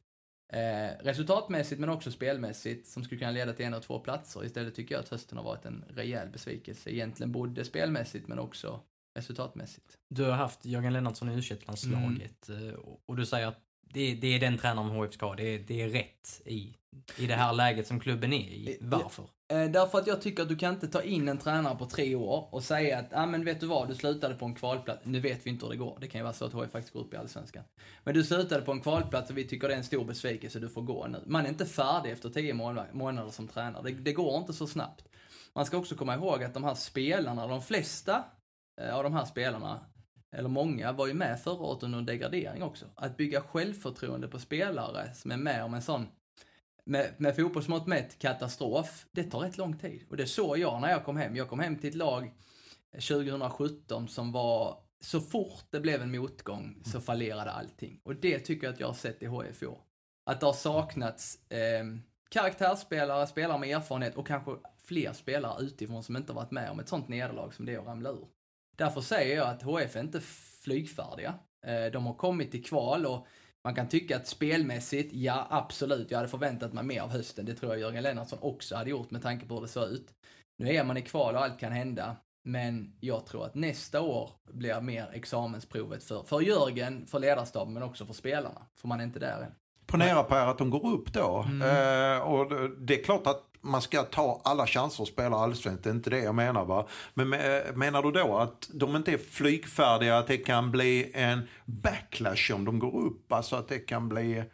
[0.53, 4.45] Eh, resultatmässigt men också spelmässigt som skulle kunna leda till en och två platser.
[4.45, 6.91] Istället tycker jag att hösten har varit en rejäl besvikelse.
[6.91, 8.81] Egentligen både spelmässigt men också
[9.19, 9.99] resultatmässigt.
[10.09, 12.75] Du har haft Jörgen Lennartsson i u landslaget mm.
[13.07, 13.59] och du säger att
[13.93, 15.35] det, det, är den tränaren HF ska ha.
[15.35, 16.77] Det, det är rätt i,
[17.19, 18.79] i det här läget som klubben är i.
[18.81, 19.25] Varför?
[19.53, 22.15] Eh, därför att jag tycker att du kan inte ta in en tränare på tre
[22.15, 25.01] år och säga att, ja ah, men vet du vad, du slutade på en kvalplats.
[25.05, 25.99] Nu vet vi inte hur det går.
[26.01, 27.65] Det kan ju vara så att HIF faktiskt går upp i Allsvenskan.
[28.05, 30.69] Men du slutade på en kvalplats och vi tycker det är en stor besvikelse, du
[30.69, 31.23] får gå nu.
[31.27, 32.55] Man är inte färdig efter tio
[32.93, 33.83] månader som tränare.
[33.83, 35.05] Det, det går inte så snabbt.
[35.55, 38.25] Man ska också komma ihåg att de här spelarna, de flesta
[38.81, 39.81] eh, av de här spelarna,
[40.37, 42.87] eller många, var ju med förra året under en degradering också.
[42.95, 46.07] Att bygga självförtroende på spelare som är med om en sån
[46.85, 50.07] med, med fotbollsmått mätt katastrof, det tar rätt lång tid.
[50.11, 51.37] Och det såg jag när jag kom hem.
[51.37, 52.35] Jag kom hem till ett lag
[52.93, 58.01] 2017 som var, så fort det blev en motgång så fallerade allting.
[58.05, 59.79] Och det tycker jag att jag har sett i HFO.
[60.25, 61.85] Att det har saknats eh,
[62.31, 64.51] karaktärsspelare, spelare med erfarenhet och kanske
[64.85, 67.87] fler spelare utifrån som inte varit med om ett sånt nederlag som det är att
[67.87, 68.29] ramla ur.
[68.77, 70.21] Därför säger jag att HF är inte
[70.63, 71.35] flygfärdiga.
[71.67, 73.27] Eh, de har kommit till kval och
[73.65, 77.45] man kan tycka att spelmässigt, ja absolut, jag hade förväntat mig mer av hösten.
[77.45, 80.09] Det tror jag Jörgen Lennartsson också hade gjort med tanke på hur det såg ut.
[80.59, 82.17] Nu är man i kval och allt kan hända.
[82.45, 87.83] Men jag tror att nästa år blir mer examensprovet för, för Jörgen, för ledarstaben men
[87.83, 88.63] också för spelarna.
[88.81, 89.55] För man är inte där än.
[89.87, 91.45] Ponera Per att de går upp då.
[91.49, 91.63] Mm.
[91.63, 95.91] Eh, och det är klart att man ska ta alla chanser att spela allsvenskt, det
[95.91, 96.87] är inte det jag menar va.
[97.15, 97.29] Men
[97.75, 102.65] menar du då att de inte är flygfärdiga, att det kan bli en backlash om
[102.65, 103.33] de går upp?
[103.33, 104.39] Alltså att det kan bli...
[104.39, 104.45] Uh...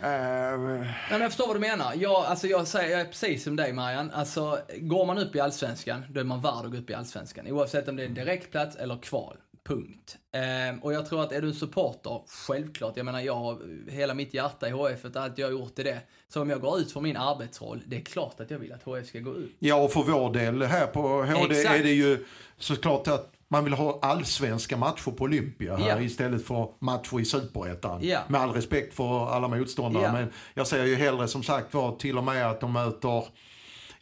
[0.00, 1.94] Nej, men jag förstår vad du menar.
[1.96, 4.10] Jag, alltså jag, säger, jag är precis som dig Marian.
[4.10, 7.46] Alltså, går man upp i Allsvenskan, då är man värd att gå upp i Allsvenskan.
[7.46, 9.36] Oavsett om det är direktplats eller kval.
[9.68, 10.16] Punkt.
[10.32, 14.34] Eh, och jag tror att är du en supporter, självklart, jag menar jag, hela mitt
[14.34, 16.00] hjärta i HF, allt jag har gjort i det.
[16.28, 18.82] Så om jag går ut för min arbetsroll, det är klart att jag vill att
[18.82, 19.56] HF ska gå ut.
[19.58, 21.80] Ja, och för vår del här på HD Exakt.
[21.80, 22.26] är det ju
[22.58, 26.00] såklart att man vill ha allsvenska matcher på Olympia här ja.
[26.00, 28.00] istället för matcher i Superettan.
[28.02, 28.20] Ja.
[28.28, 30.04] Med all respekt för alla motståndare.
[30.04, 30.12] Ja.
[30.12, 33.24] Men jag säger ju hellre som sagt var till och med att de möter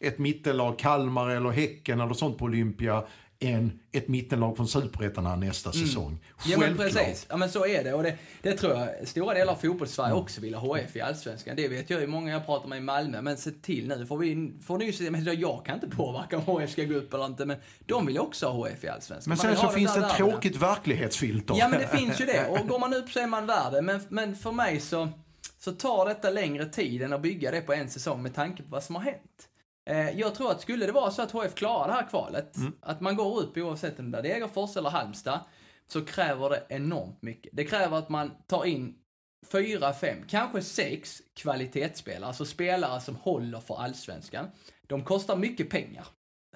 [0.00, 3.04] ett mittellag, Kalmar eller Häcken eller sånt på Olympia
[3.40, 5.86] än ett mittenlag från Superettan nästa mm.
[5.86, 6.18] säsong.
[6.46, 7.94] Ja men precis, ja men så är det.
[7.94, 10.22] Och det, det tror jag stora delar av fotbollssverige mm.
[10.22, 11.56] också vill ha HF i Allsvenskan.
[11.56, 13.22] Det vet jag ju många jag pratar med i Malmö.
[13.22, 16.42] Men se till nu, får, vi, får ni se, men jag kan inte påverka om
[16.42, 17.44] HF ska gå upp eller inte.
[17.44, 19.30] Men de vill också ha HF i Allsvenskan.
[19.30, 21.54] Men sen så finns det ett tråkigt verklighetsfilter.
[21.58, 22.46] Ja men det finns ju det.
[22.60, 25.08] Och går man upp så är man värd Men, men för mig så,
[25.58, 28.68] så tar detta längre tid än att bygga det på en säsong med tanke på
[28.68, 29.48] vad som har hänt.
[29.86, 32.72] Eh, jag tror att skulle det vara så att HF klarar det här kvalet, mm.
[32.80, 35.40] att man går upp oavsett om det är Degerfors eller Halmstad,
[35.86, 37.52] så kräver det enormt mycket.
[37.56, 38.94] Det kräver att man tar in
[39.52, 44.46] fyra, fem, kanske sex kvalitetsspelare, alltså spelare som håller för allsvenskan.
[44.86, 46.06] De kostar mycket pengar.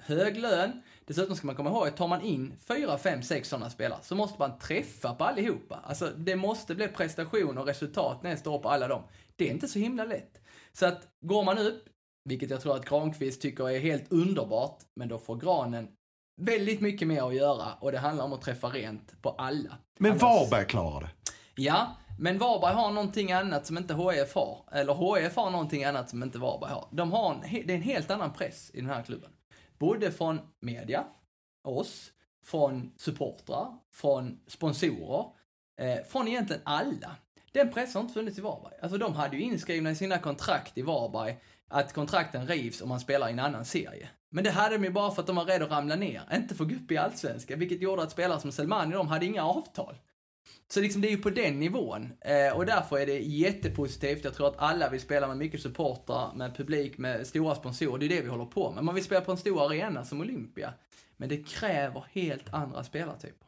[0.01, 0.81] Hög lön.
[1.05, 4.15] Dessutom ska man komma ihåg att tar man in fyra, fem, sex sådana spelare så
[4.15, 5.79] måste man träffa på allihopa.
[5.83, 9.03] Alltså det måste bli prestation och resultat nästa år på alla dem.
[9.35, 10.41] Det är inte så himla lätt.
[10.73, 11.85] Så att går man upp,
[12.23, 15.87] vilket jag tror att Granqvist tycker är helt underbart, men då får Granen
[16.41, 19.77] väldigt mycket mer att göra och det handlar om att träffa rent på alla.
[19.99, 20.21] Men Annars...
[20.21, 21.09] Varberg klarar det.
[21.55, 24.63] Ja, men Varberg har någonting annat som inte HF har.
[24.71, 26.87] Eller HF har någonting annat som inte Varberg har.
[26.91, 29.29] De har en, det är en helt annan press i den här klubben.
[29.79, 31.05] Både från media,
[31.63, 32.11] oss,
[32.45, 35.25] från supportrar, från sponsorer,
[35.81, 37.15] eh, från egentligen alla.
[37.51, 38.73] Den pressen har inte funnits i Varberg.
[38.81, 41.37] Alltså de hade ju inskrivna i sina kontrakt i Varberg
[41.71, 44.09] att kontrakten rivs om man spelar i en annan serie.
[44.29, 46.55] Men det hade de ju bara för att de var rädda att ramla ner, inte
[46.55, 49.95] få gå upp i Allsvenskan, vilket gjorde att spelare som Selmani, de hade inga avtal.
[50.67, 52.13] Så liksom det är ju på den nivån.
[52.21, 54.23] Eh, och därför är det jättepositivt.
[54.23, 57.97] Jag tror att alla vill spela med mycket supportrar, med publik, med stora sponsorer.
[57.97, 58.83] Det är det vi håller på med.
[58.83, 60.73] Man vill spela på en stor arena som Olympia.
[61.17, 63.47] Men det kräver helt andra spelartyper.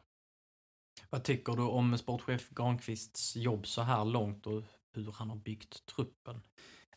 [1.10, 4.62] Vad tycker du om sportchef Granqvists jobb så här långt och
[4.94, 6.40] hur han har byggt truppen?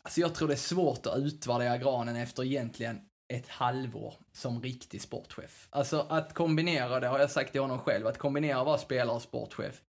[0.07, 3.01] Alltså jag tror det är svårt att utvärdera Granen efter egentligen
[3.33, 5.67] ett halvår som riktig sportchef.
[5.69, 9.15] Alltså att kombinera, det har jag sagt till honom själv, att kombinera att vara spelare
[9.15, 9.81] och sportchef,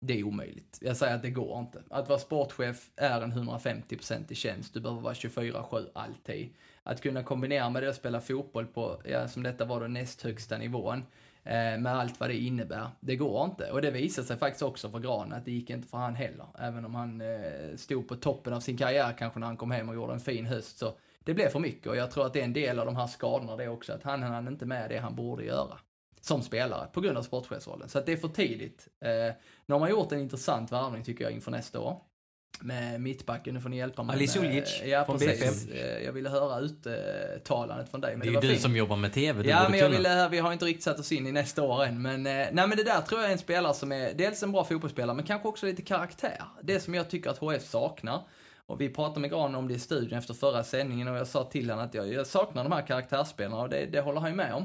[0.00, 0.78] det är omöjligt.
[0.80, 1.82] Jag säger att det går inte.
[1.90, 4.74] Att vara sportchef är en 150% i tjänst.
[4.74, 6.54] Du behöver vara 24-7 alltid.
[6.82, 10.22] Att kunna kombinera med det och spela fotboll på, ja, som detta var då näst
[10.22, 11.02] högsta nivån,
[11.44, 12.88] Eh, med allt vad det innebär.
[13.00, 13.70] Det går inte.
[13.70, 16.46] Och det visade sig faktiskt också för Gran att det gick inte för han heller.
[16.58, 19.88] Även om han eh, stod på toppen av sin karriär kanske när han kom hem
[19.88, 22.40] och gjorde en fin höst så det blev för mycket och jag tror att det
[22.40, 24.98] är en del av de här skadorna det också, att han hann inte med det
[24.98, 25.78] han borde göra
[26.20, 27.88] som spelare på grund av sportchefsrollen.
[27.88, 28.88] Så att det är för tidigt.
[29.00, 29.34] Eh,
[29.66, 32.00] nu har man gjort en intressant värvning tycker jag inför nästa år.
[32.60, 34.16] Med mittbacken, nu får ni hjälpa mig.
[34.16, 35.66] Alice Uljic ja, från precis.
[35.66, 35.80] BP.
[35.80, 38.16] Eh, Jag ville höra uttalandet från dig.
[38.16, 38.62] Men Det är var ju du fint.
[38.62, 39.96] som jobbar med TV, Ja, men jag kunna.
[39.98, 42.02] ville, vi har inte riktigt satt oss in i nästa år än.
[42.02, 44.52] Men, eh, nej, men det där tror jag är en spelare som är dels en
[44.52, 46.42] bra fotbollsspelare, men kanske också lite karaktär.
[46.62, 48.20] Det som jag tycker att HF saknar.
[48.66, 51.44] Och vi pratade med Gran om det i studion efter förra sändningen och jag sa
[51.44, 54.36] till honom att jag, jag saknar de här karaktärsspelarna och det, det håller han ju
[54.36, 54.64] med om.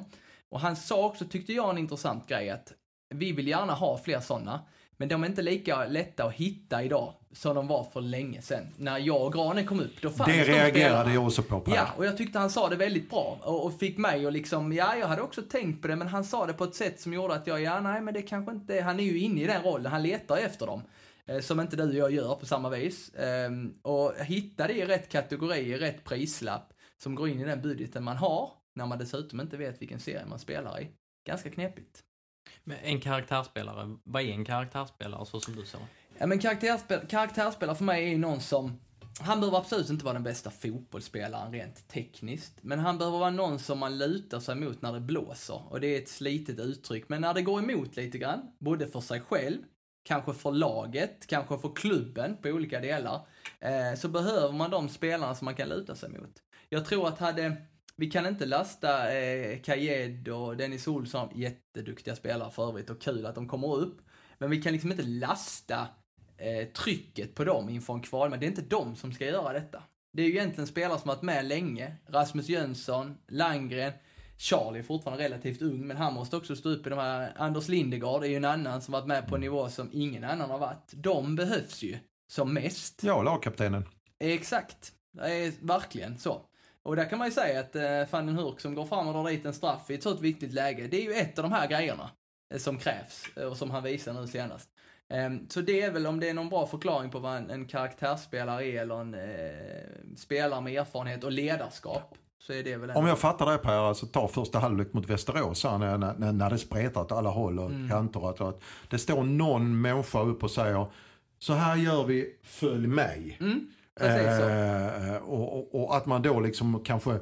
[0.50, 2.74] Och han sa också, tyckte jag, en intressant grej att
[3.16, 4.60] vi vill gärna ha fler sådana,
[4.98, 8.68] men de är inte lika lätta att hitta idag som de var för länge sedan.
[8.78, 11.76] När jag och Granen kom upp, då fanns Det de reagerade jag också på Per.
[11.76, 14.74] Ja, och jag tyckte han sa det väldigt bra och, och fick mig att liksom,
[14.74, 17.14] ja, jag hade också tänkt på det, men han sa det på ett sätt som
[17.14, 19.64] gjorde att jag, ja, nej, men det kanske inte, han är ju inne i den
[19.64, 20.82] rollen, han letar efter dem.
[21.26, 23.16] Eh, som inte du och jag gör på samma vis.
[23.16, 26.74] Ehm, och hitta det i rätt kategori, i rätt prislapp,
[27.04, 30.26] som går in i den budgeten man har, när man dessutom inte vet vilken serie
[30.26, 30.88] man spelar i.
[31.28, 32.04] Ganska knepigt.
[32.64, 35.78] Men en karaktärsspelare, vad är en karaktärsspelare så som du sa?
[36.20, 38.80] Ja, men karaktärspel, karaktärsspelare för mig är ju någon som,
[39.20, 43.60] han behöver absolut inte vara den bästa fotbollsspelaren rent tekniskt, men han behöver vara någon
[43.60, 45.62] som man lutar sig mot när det blåser.
[45.70, 49.02] Och det är ett slitet uttryck, men när det går emot lite grann, både för
[49.02, 49.58] sig själv,
[50.04, 53.28] kanske för laget, kanske för klubben på olika delar,
[53.60, 56.34] eh, så behöver man de spelarna som man kan luta sig mot.
[56.70, 57.56] Jag tror att hade,
[57.96, 63.26] vi kan inte lasta eh, Kajed och Dennis Olsson, jätteduktiga spelare för övrigt och kul
[63.26, 64.02] att de kommer upp.
[64.38, 65.88] Men vi kan liksom inte lasta
[66.38, 69.54] eh, trycket på dem inför en kval, men det är inte de som ska göra
[69.54, 69.84] detta.
[70.14, 71.96] Det är ju egentligen spelare som har varit med länge.
[72.08, 73.94] Rasmus Jönsson, Landgren,
[74.38, 77.34] Charlie är fortfarande relativt ung, men han måste också stå upp i de här.
[77.38, 80.50] Anders Lindegard är ju en annan som varit med på en nivå som ingen annan
[80.50, 80.92] har varit.
[80.94, 81.98] De behövs ju
[82.28, 83.04] som mest.
[83.04, 83.86] Ja, lagkaptenen.
[84.20, 84.94] Exakt.
[85.12, 86.42] Det är verkligen så.
[86.84, 89.30] Och där kan man ju säga att eh, den Hurk som går fram och drar
[89.30, 91.68] dit en straff i ett sådant viktigt läge, det är ju ett av de här
[91.68, 92.12] grejerna
[92.54, 94.70] eh, som krävs eh, och som han visar nu senast.
[95.10, 97.66] Ehm, så det är väl om det är någon bra förklaring på vad en, en
[97.66, 102.16] karaktärsspelare är eller en eh, spelare med erfarenhet och ledarskap.
[102.40, 102.92] Så är det väl.
[102.92, 106.50] Om jag fattar det Per, alltså ta första halvlek mot Västerås här, när, när, när
[106.50, 107.90] det spretar åt alla håll och Mm.
[107.90, 108.30] kanter.
[108.30, 110.86] Att, att det står någon människa upp och säger
[111.40, 113.38] så här gör vi, följ mig.
[113.42, 113.68] Mm.
[114.00, 117.20] Eh, och, och, och att man då liksom kanske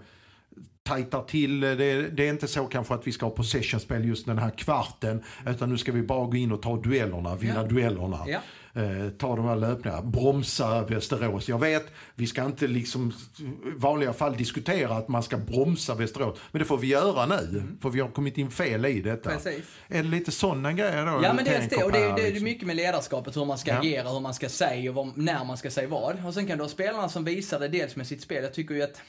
[0.86, 1.60] tajtar till.
[1.60, 1.76] Det,
[2.10, 5.24] det är inte så kanske att vi ska ha possessionspel just den här kvarten.
[5.48, 7.64] Utan nu ska vi bara gå in och ta duellerna, vinna Ja.
[7.64, 8.20] duellerna.
[8.28, 8.40] Ja.
[8.82, 11.50] Eh, ta de här löpningarna, bromsa Västerås.
[11.50, 13.44] Jag vet, vi ska inte liksom i
[13.78, 16.40] vanliga fall diskutera att man ska bromsa Västerås.
[16.52, 19.30] Men det får vi göra nu, för vi har kommit in fel i detta.
[19.32, 19.42] Mm.
[19.44, 19.66] Precis.
[19.88, 21.20] Är det lite sådana grejer då?
[21.24, 22.44] Ja men dels det, och det, här, det, det är liksom?
[22.44, 23.78] mycket med ledarskapet, hur man ska Ja.
[23.80, 26.26] agera, hur man ska säga och vad, när man ska säga vad.
[26.26, 28.44] Och sen kan du ha spelarna som visar det dels med sitt spel.
[28.44, 29.02] Jag tycker ju att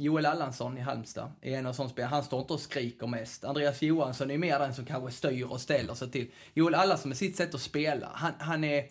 [0.00, 2.10] Joel Allansson i Halmstad är en av sån spelare.
[2.10, 3.44] Han står inte och skriker mest.
[3.44, 6.30] Andreas Johansson är mer den som kanske styr och ställer sig till.
[6.54, 8.84] Joel Allansson med sitt sätt att spela, han, han är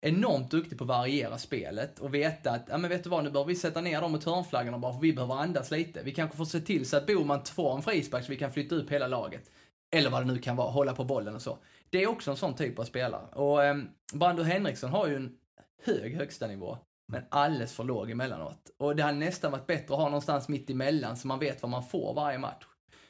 [0.00, 3.30] enormt duktig på att variera spelet och veta att, ja men vet du vad, nu
[3.30, 6.02] behöver vi sätta ner dem mot hörnflaggorna bara för vi behöver andas lite.
[6.02, 8.74] Vi kanske får se till så att Boman får en frispark så vi kan flytta
[8.74, 9.50] upp hela laget.
[9.96, 11.58] Eller vad det nu kan vara, hålla på bollen och så.
[11.90, 13.26] Det är också en sån typ av spelare.
[13.32, 13.76] Och eh,
[14.14, 15.36] Brando Henriksson har ju en
[15.84, 18.70] hög högsta nivå men alldeles för låg emellanåt.
[18.78, 21.70] Och det hade nästan varit bättre att ha någonstans mitt emellan så man vet vad
[21.70, 22.64] man får varje match.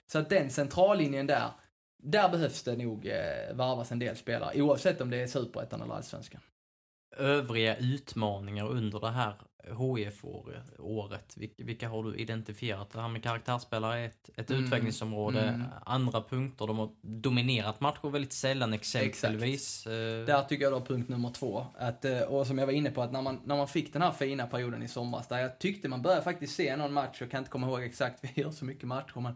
[0.06, 1.50] Så att den centrallinjen där,
[2.02, 5.94] där behövs det nog eh, varvas en del spelare, oavsett om det är superettan eller
[5.94, 6.40] allsvenskan.
[7.16, 9.34] Övriga utmaningar under det här
[9.66, 11.36] HIF-året?
[11.56, 12.90] Vilka har du identifierat?
[12.90, 14.64] Det här med karaktärsspelare är ett, ett Mm.
[14.64, 15.40] utvecklingsområde.
[15.40, 15.62] Mm.
[15.84, 19.86] Andra punkter, de har dominerat matcher väldigt sällan exempelvis.
[19.86, 22.90] Eh, Där tycker jag då punkt nummer två, att, eh, och som jag var inne
[22.90, 25.58] på, att när man, när man fick den här fina perioden i somras, där jag
[25.58, 28.50] tyckte man började faktiskt se någon match, jag kan inte komma ihåg exakt, vi gör
[28.50, 29.32] så mycket matcher, men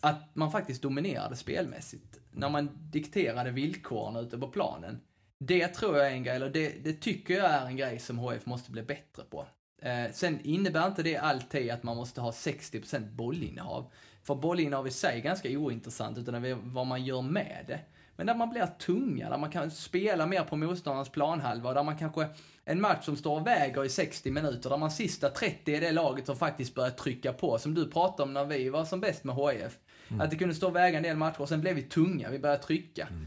[0.00, 2.20] att man faktiskt dominerade spelmässigt.
[2.32, 5.00] När man dikterade villkoren ute på planen.
[5.44, 8.18] Det tror jag är en grej, eller det, det tycker jag är en grej som
[8.18, 9.46] HF måste bli bättre på.
[9.82, 13.92] Eh, sen innebär inte det alltid att man måste ha 60% bollinnehav.
[14.22, 17.80] För bollinnehav i sig är ganska ointressant, utan det är vad man gör med det.
[18.16, 21.98] Men där man blir tunga, där man kan spela mer på motståndarens planhalva där man
[21.98, 22.28] kanske,
[22.64, 25.92] en match som står och väger i 60 minuter, där man sista 30 är det
[25.92, 29.24] laget som faktiskt börjar trycka på, som du pratade om när vi var som bäst
[29.24, 29.78] med HIF.
[30.20, 32.38] Att det kunde stå och väga en del matcher och sen blev vi tunga, vi
[32.38, 33.08] började trycka.
[33.10, 33.26] Ehm,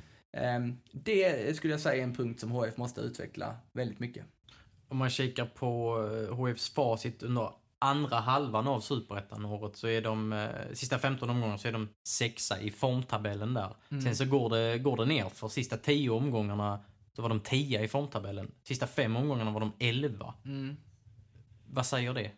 [0.91, 4.25] Det skulle jag säga är en punkt som HF måste utveckla väldigt mycket.
[4.87, 10.33] Om man kikar på eh, HFs facit under andra halvan av superettan-året så är de,
[10.33, 13.75] eh, sista 15 omgångarna så är de sexa i formtabellen där.
[14.03, 16.79] Sen så går det, går det ner för sista 10 omgångarna
[17.15, 18.51] så var de 10 i formtabellen.
[18.63, 20.33] Sista fem omgångarna var de 11.
[21.65, 22.31] Vad säger det?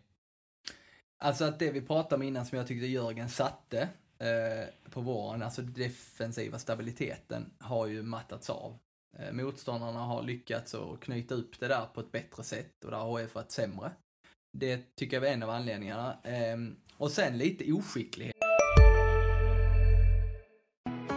[1.18, 5.42] Alltså att det vi pratade om innan som jag tyckte Jörgen satte eh, på våren,
[5.42, 8.78] alltså defensiva stabiliteten har ju mattats av.
[9.18, 12.98] Eh, motståndarna har lyckats att knyta upp det där på ett bättre sätt och där
[12.98, 13.90] har HF varit sämre.
[14.58, 16.16] Det tycker jag var en av anledningarna.
[16.22, 16.56] Eh,
[16.96, 18.36] och sen lite oskicklighet.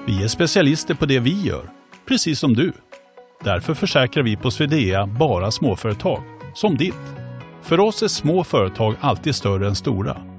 [0.08, 1.70] Vi är specialister på det vi gör,
[2.06, 2.74] precis som du.
[3.44, 6.24] Därför försäkrar vi på Swedea bara småföretag,
[6.56, 6.94] som ditt.
[7.62, 10.39] För oss är små företag alltid större än stora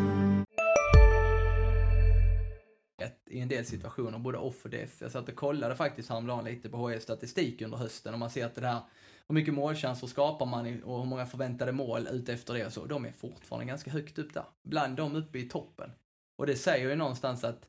[3.51, 5.01] del situationer, både off och def.
[5.01, 8.45] Jag satt och kollade faktiskt häromdagen lite på HIFs statistik under hösten och man ser
[8.45, 8.81] att det här,
[9.27, 12.85] hur mycket målchanser skapar man och hur många förväntade mål ute efter det och så.
[12.85, 14.43] De är fortfarande ganska högt upp där.
[14.63, 15.91] Bland dem uppe i toppen.
[16.35, 17.67] Och det säger ju någonstans att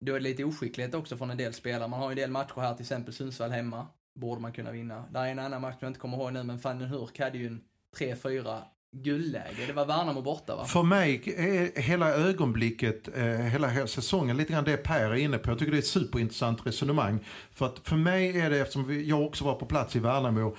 [0.00, 1.88] då är det lite oskicklighet också från en del spelare.
[1.88, 3.86] Man har ju en del matcher här, till exempel Sundsvall hemma.
[4.14, 5.04] Borde man kunna vinna.
[5.10, 7.18] Där är en annan match som jag inte kommer ihåg nu, men Van den Hurk
[7.18, 7.64] hade ju en
[7.96, 8.62] 3-4
[9.02, 9.66] guldläge.
[9.66, 10.64] Det var Värnamo borta va?
[10.64, 15.50] För mig är hela ögonblicket, eh, hela, säsongen, lite grann det Per är inne på.
[15.50, 17.18] Jag tycker det är ett superintressant resonemang.
[17.52, 20.56] För att för mig är det, eftersom jag också var på plats i Värnamo,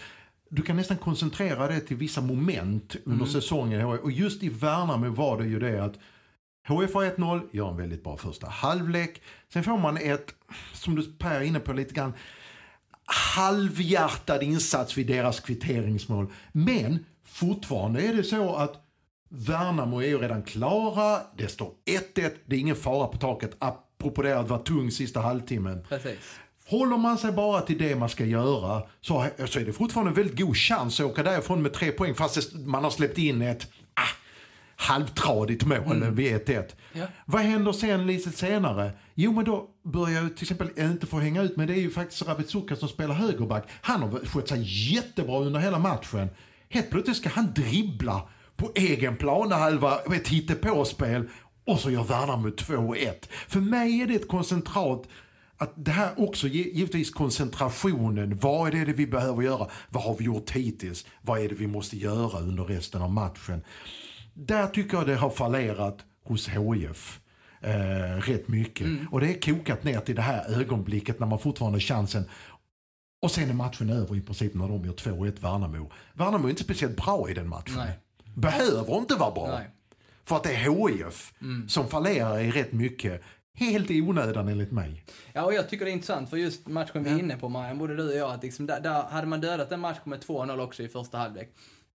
[0.49, 3.85] du kan nästan koncentrera det till vissa moment under säsongen.
[3.85, 5.95] Och just i Värnamo var det ju det att
[6.67, 9.21] HF har 1-0, gör en väldigt bra första halvlek.
[9.53, 10.35] Sen får man ett,
[10.73, 12.13] som du Per är inne på lite grann,
[13.05, 16.31] halvhjärtad insats vid deras kvitteringsmål.
[16.51, 18.81] Men fortfarande är det så att
[19.29, 21.71] Värnamo är ju redan klara, det står
[22.15, 25.85] 1-1, det är ingen fara på taket apropå det att vara tung sista halvtimmen.
[25.89, 26.19] Precis.
[26.67, 30.15] Håller man sig bara till det man ska göra så, så är det fortfarande en
[30.15, 33.67] väldigt god chans att åka därifrån med tre poäng fast man har släppt in ett
[33.93, 34.15] ah,
[34.75, 36.63] halvtradigt mål vid 1-1.
[36.93, 37.05] Ja.
[37.25, 38.91] Vad händer sen lite senare?
[39.13, 41.91] Jo men då börjar jag till exempel inte få hänga ut men det är ju
[41.91, 43.69] faktiskt Ravet Suka som spelar högerback.
[43.81, 46.29] Han har skött sig jättebra under hela matchen.
[46.75, 48.21] Helt plötsligt ska han dribbla
[48.55, 51.29] på egen planhalva med ett hittepåspel
[51.65, 53.11] och så gör Värnamo 2-1.
[53.47, 55.03] För mig är det ett koncentrat
[55.57, 58.37] att det här också, gi- givetvis koncentrationen.
[58.41, 59.67] Vad är det vi behöver göra?
[59.89, 61.05] Vad har vi gjort hittills?
[61.21, 63.61] Vad är det vi måste göra under resten av matchen?
[64.33, 67.19] Där tycker jag det har fallerat hos HIF.
[67.61, 68.87] Eh, rätt mycket.
[69.11, 72.25] Och det är kokat ner till det här ögonblicket när man fortfarande har chansen.
[73.25, 75.91] Och sen är matchen över i princip när de gör 2-1 Värnamo.
[76.13, 77.75] Värnamo är inte speciellt bra i den matchen.
[77.77, 77.99] Nej.
[78.35, 79.47] Behöver inte vara bra.
[79.47, 79.69] Nej.
[80.23, 81.33] För att det är HIF
[81.67, 83.21] som fallerar i rätt mycket.
[83.53, 85.03] Helt i onödan enligt mig.
[85.33, 87.77] Ja, och jag tycker det är intressant för just matchen vi är inne på Marian,
[87.77, 90.63] både du och jag, att liksom, där, där hade man dödat en match med 2-0
[90.63, 91.55] också i första halvlek.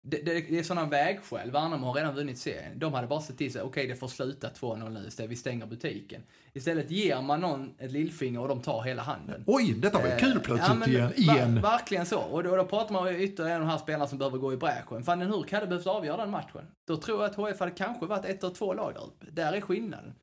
[0.10, 1.52] Det, det, det är sådana vägskäl.
[1.52, 2.80] Värnamo har redan vunnit serien.
[2.80, 5.66] De hade bara sett till sig, okej det får sluta 2-0 nu istället, vi stänger
[5.66, 6.24] butiken.
[6.54, 9.44] Istället ger man någon ett lillfinger och de tar hela handen.
[9.48, 11.10] Oj, detta var ju kul Eh, plötsligt men igen.
[11.10, 11.62] ver- igen.
[11.62, 12.20] Verkligen så.
[12.20, 14.54] Och då, då pratar man ju ytterligare en av de här spelarna som behöver gå
[14.54, 15.04] i bräschen.
[15.04, 16.62] Fan, den Hurk hade behövt avgöra den matchen.
[16.88, 19.26] Då tror jag att HF hade kanske varit ett eller två lag där uppe.
[19.32, 20.14] Där är skillnaden.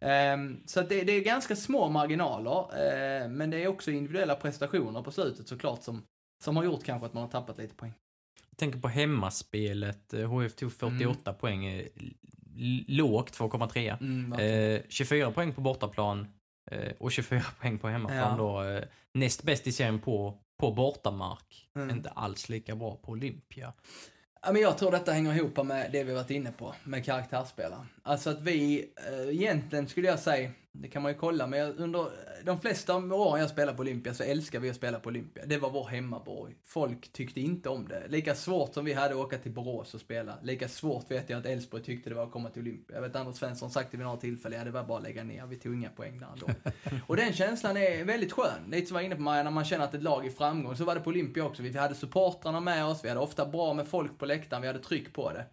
[0.00, 5.02] Ehm, så det, det är ganska små marginaler, eh, men det är också individuella prestationer
[5.02, 6.02] på slutet såklart som,
[6.44, 7.92] som har gjort kanske att man har tappat lite poäng.
[8.56, 10.12] Tänker på hemmaspelet.
[10.28, 11.66] HF tog 48 poäng.
[11.66, 11.86] eh,
[12.56, 13.96] l- Lågt 2,3.
[14.00, 16.26] Mm, eh, 24 poäng på bortaplan.
[16.70, 18.36] eh, och 24 poäng på hemmaplan Ja.
[18.36, 18.62] då.
[18.62, 21.68] Eh, näst bäst i serien på, på bortamark.
[21.76, 21.90] Mm.
[21.90, 23.72] Inte alls lika bra på Olympia.
[24.42, 27.86] Ja, men jag tror detta hänger ihop med det vi varit inne på, med karaktärsspelare.
[28.02, 32.06] Alltså att vi, eh, egentligen skulle jag säga, det kan man ju kolla, men under
[32.44, 35.46] de flesta åren jag spelade på Olympia så älskar vi att spela på Olympia.
[35.46, 36.56] Det var vår hemmaborg.
[36.64, 38.08] Folk tyckte inte om det.
[38.08, 41.38] Lika svårt som vi hade att åka till Borås och spela, lika svårt vet jag
[41.38, 42.96] att Elfsborg tyckte det var att komma till Olympia.
[42.96, 45.24] Jag vet Anders Svensson sagt det vid några tillfällen, ja det var bara att lägga
[45.24, 46.46] ner, vi tog inga poäng där ändå.
[47.06, 48.70] och den känslan är väldigt skön.
[48.70, 50.76] Lite som jag var inne på Maja, när man känner att ett lag är framgång.
[50.76, 51.62] Så var det på Olympia också.
[51.62, 54.80] Vi hade supportrarna med oss, vi hade ofta bra med folk på läktaren, vi hade
[54.80, 55.46] tryck på det.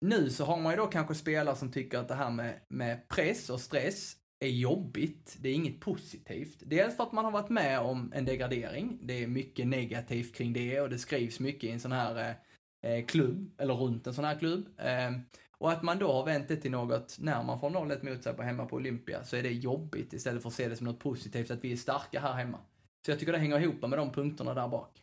[0.00, 3.08] Nu så har man ju då kanske spelare som tycker att det här med, med
[3.08, 5.36] press och stress är jobbigt.
[5.40, 6.58] Det är inget positivt.
[6.60, 8.98] Dels för att man har varit med om en degradering.
[9.02, 12.36] Det är mycket negativt kring det och det skrivs mycket i en sån här
[12.82, 14.68] eh, eh klubb, eller runt en sån här klubb.
[14.78, 15.10] Eh,
[15.58, 18.34] och att man då har vänt det till något, när man får 0-1 mot sig
[18.34, 21.00] på hemma på Olympia, så är det jobbigt istället för att se det som något
[21.00, 22.58] positivt, att vi är starka här hemma.
[23.04, 25.02] Så jag tycker det hänger ihop med de punkterna där bak.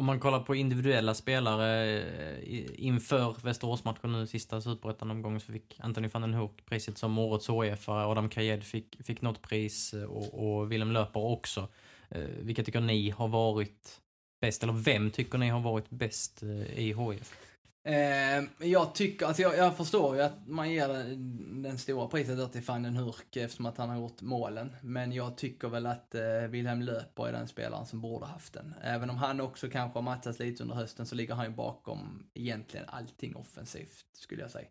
[0.00, 6.08] Om man kollar på individuella spelare eh, inför Västeråsmatchen nu, sista superettan-omgången, så fick Anthony
[6.08, 10.34] van den Hoek priset som årets HIF, Adam Kajed fick, fick något pris eh, och,
[10.34, 11.68] och Willem Löper också.
[12.08, 14.00] Eh, vilka tycker ni har varit
[14.40, 16.42] bäst, eller vem tycker ni har varit bäst
[16.76, 17.36] i HIF?
[17.84, 22.36] Eh, jag tycker, alltså jag, jag förstår ju att man ger den, den stora priset
[22.36, 24.76] där till van den Hurk eftersom att han har gjort målen.
[24.82, 28.74] Men jag tycker väl att eh, Wilhelm Löper är den spelaren som borde haft den.
[28.82, 32.30] Även om han också kanske har matchats lite under hösten så ligger han ju bakom
[32.34, 34.68] egentligen allting offensivt, skulle jag säga.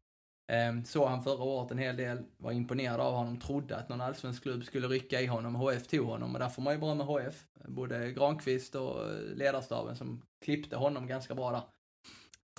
[0.51, 4.01] Eh, såg han förra året en hel del, var imponerad av honom, trodde att någon
[4.01, 5.55] allsvensk klubb skulle rycka i honom.
[5.55, 7.43] HF tog honom och där får man ju bra med HF.
[7.67, 11.61] Både Granqvist och eh, ledarstaben som klippte honom ganska bra där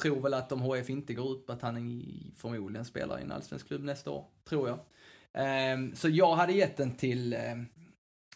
[0.00, 3.32] tror väl att om HF inte går upp att han i, förmodligen spelar i en
[3.32, 4.24] allsvensk klubb nästa år.
[4.48, 4.78] Tror jag.
[5.32, 7.66] Ehm, så jag hade gett den till ehm,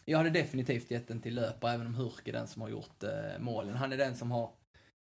[0.05, 3.03] jag hade definitivt gett den till Löper, även om Hurk är den som har gjort
[3.03, 3.75] eh, målen.
[3.75, 4.51] Han är den som har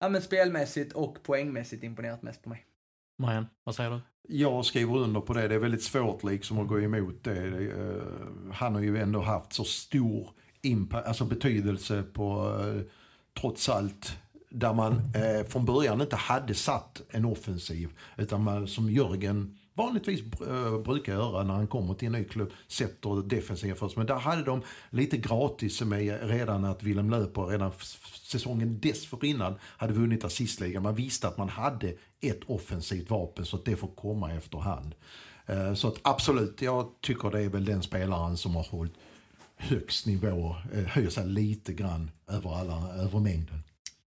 [0.01, 2.67] ja, men spelmässigt och poängmässigt imponerat mest på mig.
[3.19, 4.01] Marian, vad säger du?
[4.29, 5.49] Jag skriver under på det.
[5.49, 7.51] Det är väldigt svårt liksom att gå emot det.
[7.51, 8.03] det eh,
[8.53, 10.31] han har ju ändå haft så stor
[10.63, 12.83] impact, alltså betydelse på, eh,
[13.41, 14.19] trots allt,
[14.59, 17.89] där man eh, från början inte hade satt en offensiv.
[18.17, 22.51] Utan man, som Jörgen vanligtvis eh, brukar göra när han kommer till en ny klubb,
[22.69, 23.97] sätter defensiven först.
[23.97, 27.73] Men där hade de lite gratis med redan att Willem Löper redan
[28.23, 30.83] säsongen dessförinnan hade vunnit assistligan.
[30.83, 34.95] Man visste att man hade ett offensivt vapen så att det får komma efterhand.
[35.47, 38.95] Eh, Så att absolut, jag tycker det är väl den spelaren som har hållit
[39.57, 43.63] högst nivå, eh, höjer sig lite grann över, alla, över mängden.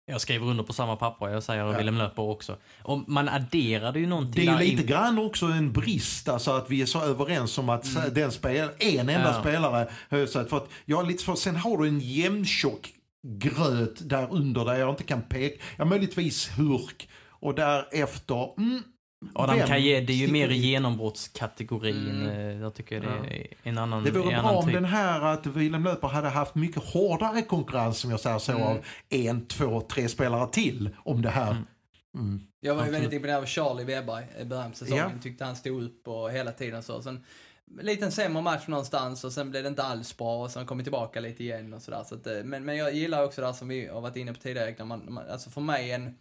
[0.10, 1.78] Jag skriver under på samma papper, jag säger Ja.
[1.78, 2.58] Willem Löper också.
[2.84, 6.52] Och man adderade ju någonting Det är ju lite in- grann också en brist, alltså
[6.52, 9.40] att vi är så överens om att den spel, en enda Ja.
[9.42, 10.46] spelare höjer sig.
[10.46, 12.90] För att jag är lite för, sen har du en jämntjock
[13.28, 18.84] gröt där under där jag inte kan peka, ja möjligtvis Hurk och därefter, mm,
[19.34, 22.10] Adam vem Kajed är ju mer i genombrottskategorin.
[22.10, 22.30] Mm.
[22.30, 23.26] Eh, Jag tycker det Ja.
[23.36, 24.74] är en annan, Det vore en bra annan om typ.
[24.74, 28.64] den här att Willem Löper hade haft mycket hårdare konkurrens som jag säger så Mm.
[28.64, 28.78] av
[29.10, 31.52] en, två, tre spelare till om det här.
[31.52, 31.64] Mm.
[32.16, 32.42] Mm.
[32.60, 35.12] Jag var ju väldigt imponerad av Charlie Weberg i början på säsongen.
[35.16, 35.22] Ja.
[35.24, 37.02] Tyckte han stod upp och hela tiden så.
[37.02, 37.24] Sen
[37.80, 40.78] en liten sämre match någonstans och sen blev det inte alls bra och sen kom
[40.78, 42.04] vi tillbaka lite igen och sådär.
[42.06, 44.34] Så att, eh, men, men jag gillar också det här som vi har varit inne
[44.34, 46.16] på tidigare, när man, man, alltså för mig en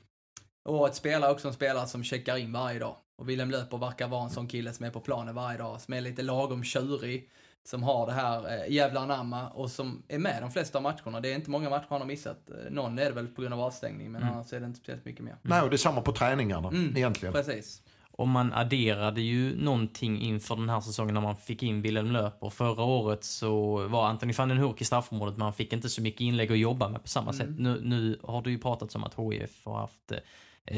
[0.67, 2.97] årets spelare också en spelare som checkar in varje dag.
[3.17, 5.95] Och Willem Löper verkar vara en sån kille som är på planen varje dag, som
[5.95, 7.29] är lite lagom tjurig,
[7.65, 11.21] som har det här eh, jävla anamma och som är med de flesta av matcherna.
[11.21, 12.51] Det är inte många matcher han har missat.
[12.51, 14.35] Eh, Någon är det väl på grund av avstängning, men Mm.
[14.35, 15.37] annars är det inte speciellt mycket mer.
[15.43, 16.97] Nej, och det är samma på träningarna Mm.
[16.97, 17.33] egentligen.
[17.33, 17.83] Precis.
[18.11, 22.51] Och man adderade ju någonting inför den här säsongen när man fick in Willem Löper.
[22.51, 26.03] Förra året så var Anthony van den Hurk i straffområdet men han fick inte så
[26.03, 27.47] mycket inlägg att jobba med på samma Mm.
[27.47, 27.59] sätt.
[27.59, 30.19] Nu, nu har du ju pratat om att HIF har haft eh,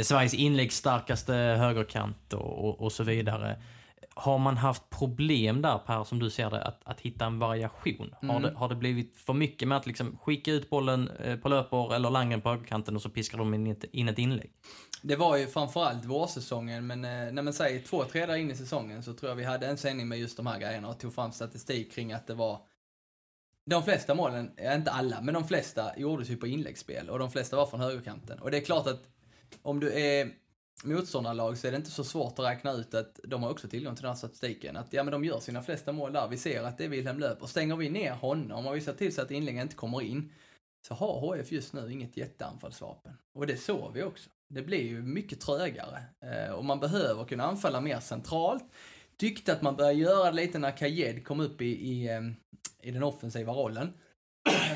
[0.02, 3.62] Sveriges inläggsstarkaste högerkant och, och, och så vidare.
[4.14, 8.14] Har man haft problem där Per, som du ser det, att, att hitta en variation?
[8.22, 8.42] Har, Mm.
[8.42, 11.94] det, har det blivit för mycket med att liksom skicka ut bollen eh, på löper
[11.94, 14.52] eller langen på högerkanten och så piskar de in ett, in ett inlägg?
[15.02, 19.02] Det var ju framförallt vårsäsongen, men eh, när man säger två tredjedelar in i säsongen
[19.02, 21.32] så tror jag vi hade en sändning med just de här grejerna och tog fram
[21.32, 22.60] statistik kring att det var
[23.70, 27.56] de flesta målen, inte alla, men de flesta gjordes ju på inläggsspel och de flesta
[27.56, 28.38] var från högerkanten.
[28.38, 29.00] Och det är klart att
[29.62, 30.30] om du är
[30.84, 33.94] motståndarlag så är det inte så svårt att räkna ut att de har också tillgång
[33.94, 34.76] till den här statistiken.
[34.76, 36.28] Att ja, men de gör sina flesta mål där.
[36.28, 38.92] Vi ser att det är Wilhelm Löp och stänger vi ner honom och vi ser
[38.92, 40.32] till så att inläggen inte kommer in
[40.86, 43.12] så har HF just nu inget jätteanfallsvapen.
[43.34, 44.30] Och det såg vi också.
[44.48, 48.64] Det blir ju mycket trögare eh, och man behöver kunna anfalla mer centralt.
[49.16, 52.20] Tyckte att man började göra det lite när Kajed kom upp i, i, eh,
[52.82, 53.92] i den offensiva rollen.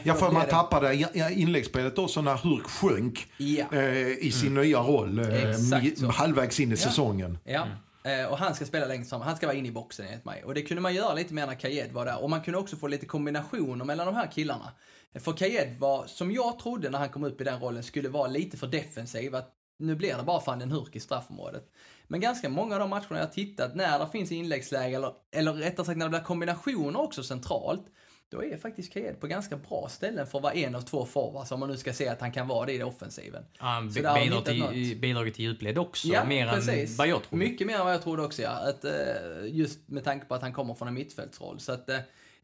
[0.03, 0.95] Ja, för då man tappade
[1.33, 3.65] inläggsspelet också när Hurk sjönk Ja.
[3.73, 6.77] eh, i sin nya roll eh, halvvägs in i Ja.
[6.77, 7.39] säsongen.
[7.45, 7.67] Ja.
[8.05, 9.21] Eh, Och han ska spela längst fram.
[9.21, 10.45] Han ska vara inne i boxen enligt mig.
[10.45, 12.23] Och det kunde man göra lite mer när Kajed var där.
[12.23, 14.73] Och man kunde också få lite kombinationer mellan de här killarna.
[15.21, 18.29] För Kajed var, som jag trodde när han kom upp i den rollen, skulle vara
[18.29, 19.35] lite för defensiv.
[19.35, 21.65] Att nu blir det bara fan en hurk i straffområdet.
[22.09, 25.53] Men ganska många av de matcherna jag har tittat, när det finns inläggsläge, eller, eller
[25.53, 27.85] rättare sagt när det blir kombinationer också centralt,
[28.33, 31.53] då är faktiskt Kajed på ganska bra ställen för att vara en av två forwards,
[31.53, 33.45] om man nu ska säga att han kan vara det i det offensiven.
[33.57, 35.01] Han vi bidrar till, något.
[35.01, 36.91] bidragit till djupled också, Ja, mer precis.
[36.91, 37.45] än vad jag trodde.
[37.45, 38.51] Mycket mer än vad jag trodde också, ja.
[38.51, 38.93] Att, eh,
[39.45, 41.61] just med tanke på att han kommer från en mittfältsroll.
[41.61, 41.97] Så att, eh,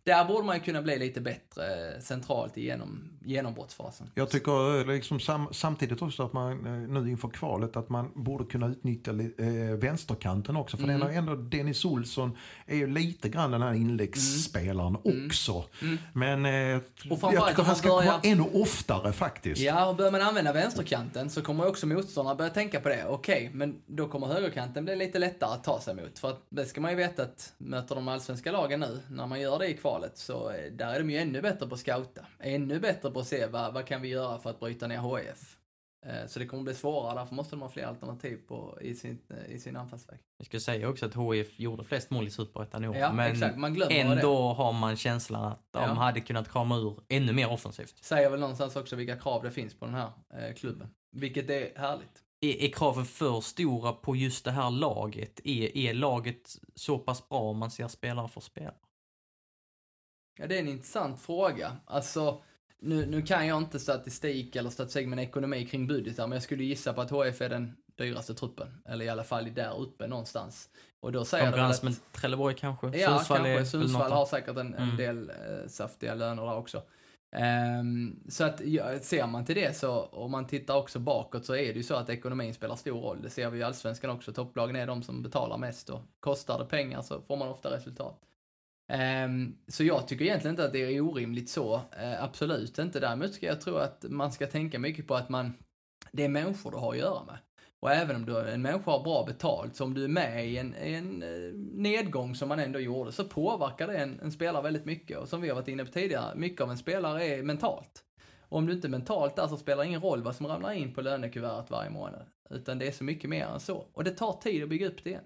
[0.09, 4.11] där borde man kunna bli lite bättre eh, centralt i genom, genombrottsfasen.
[4.15, 8.11] Jag tycker eh, liksom sam, samtidigt också att man eh, nu inför kvalet att man
[8.15, 9.47] borde kunna utnyttja eh,
[9.79, 10.77] vänsterkanten också.
[10.77, 11.01] För Mm.
[11.01, 12.37] den ändå Dennis Olsson
[12.67, 15.65] är ju lite grann den här inläggsspelaren också.
[16.13, 17.13] Men eh, Mm.
[17.23, 19.61] Och jag tycker han ska börjar- komma ännu oftare faktiskt.
[19.61, 23.05] Ja, och börjar man använda vänsterkanten så kommer också motståndarna börja tänka på det.
[23.09, 26.19] Okej, men då kommer högerkanten bli lite lättare att ta sig emot.
[26.19, 29.41] För att det ska man ju veta att möter de allsvenska lagen nu, när man
[29.41, 32.27] gör det i kvalet, så eh, där är de ju ännu bättre på att scouta.
[32.39, 35.57] Ännu bättre på att se vad, vad kan vi göra för att bryta ner HF.
[36.07, 39.19] Eh, Så det kommer bli svårare, därför måste de ha fler alternativ på, i, sin,
[39.31, 40.19] eh, i sin anfallsväg.
[40.39, 42.97] Jag ska säga också att HIF gjorde flest mål i Superettan i år.
[42.97, 43.57] Ja, men exakt.
[43.57, 45.87] Man ändå har man känslan att de Ja.
[45.95, 48.05] hade kunnat krama ur ännu mer offensivt.
[48.05, 50.89] Säger väl någonstans också vilka krav det finns på den här eh, klubben.
[51.17, 52.23] Vilket är härligt.
[52.41, 55.41] Är, är kraven för stora på just det här laget?
[55.45, 58.75] Är, är laget så pass bra om man ser spelare för spelare?
[60.39, 61.77] Ja, det är en intressant fråga.
[61.85, 62.41] Alltså,
[62.79, 66.65] nu, nu kan jag inte statistik eller statistik med ekonomi kring budgetar, men jag skulle
[66.65, 68.83] gissa på att HF är den dyraste truppen.
[68.85, 70.69] Eller i alla fall där uppe någonstans.
[71.01, 71.83] Och då säger Konkurrens att...
[71.83, 72.87] med Trelleborg kanske?
[72.87, 73.67] Ja, Sundsvall kanske.
[73.67, 74.97] Sundsvall har säkert en, en Mm.
[74.97, 76.83] del eh, saftiga löner där också.
[77.33, 81.55] Ehm, så att ja, ser man till det så, om man tittar också bakåt så
[81.55, 83.23] är det ju så att ekonomin spelar stor roll.
[83.23, 84.33] Det ser vi i Allsvenskan också.
[84.33, 88.21] Topplagen är de som betalar mest och kostar det pengar så får man ofta resultat.
[88.89, 91.75] Ehm, så jag tycker egentligen inte att det är orimligt så.
[91.75, 93.01] Eh, absolut inte.
[93.01, 95.55] Däremot ska jag tro att man ska tänka mycket på att man,
[96.13, 97.39] det är människor du har att göra med.
[97.81, 100.59] Och även om du, en människa har bra betalt, så om du är med i
[100.59, 104.85] en, en eh, nedgång som man ändå gjorde, så påverkar det en, en spelare väldigt
[104.85, 105.19] mycket.
[105.19, 108.05] Och som vi har varit inne på tidigare, mycket av en spelare är mentalt.
[108.49, 110.73] Och om du inte är mentalt där så spelar det ingen roll vad som ramlar
[110.73, 112.27] in på lönekuvertet varje månad.
[112.51, 113.87] Utan det är så mycket mer än så.
[113.93, 115.25] Och det tar tid att bygga upp det igen.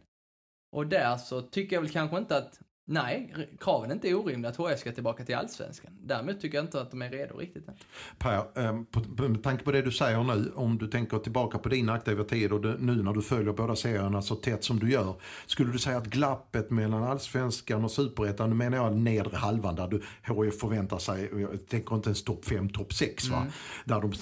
[0.73, 2.61] Och där så tycker jag väl kanske inte att,
[2.93, 5.93] nej, kraven är inte orimliga att HF ska tillbaka till Allsvenskan.
[6.05, 7.75] Däremot tycker jag inte att de är redo riktigt än.
[8.19, 11.69] Per, eh, på, med tanke på det du säger nu, om du tänker tillbaka på
[11.69, 15.15] din aktiva tid och nu när du följer båda serierna så tätt som du gör.
[15.47, 19.89] Skulle du säga att glappet mellan allsvenskan och superettan, nu menar jag nedre halvan där
[19.89, 23.47] du, HIF förväntar sig, jag tänker inte ens topp 5, topp 6 va,
[23.85, 24.13] där de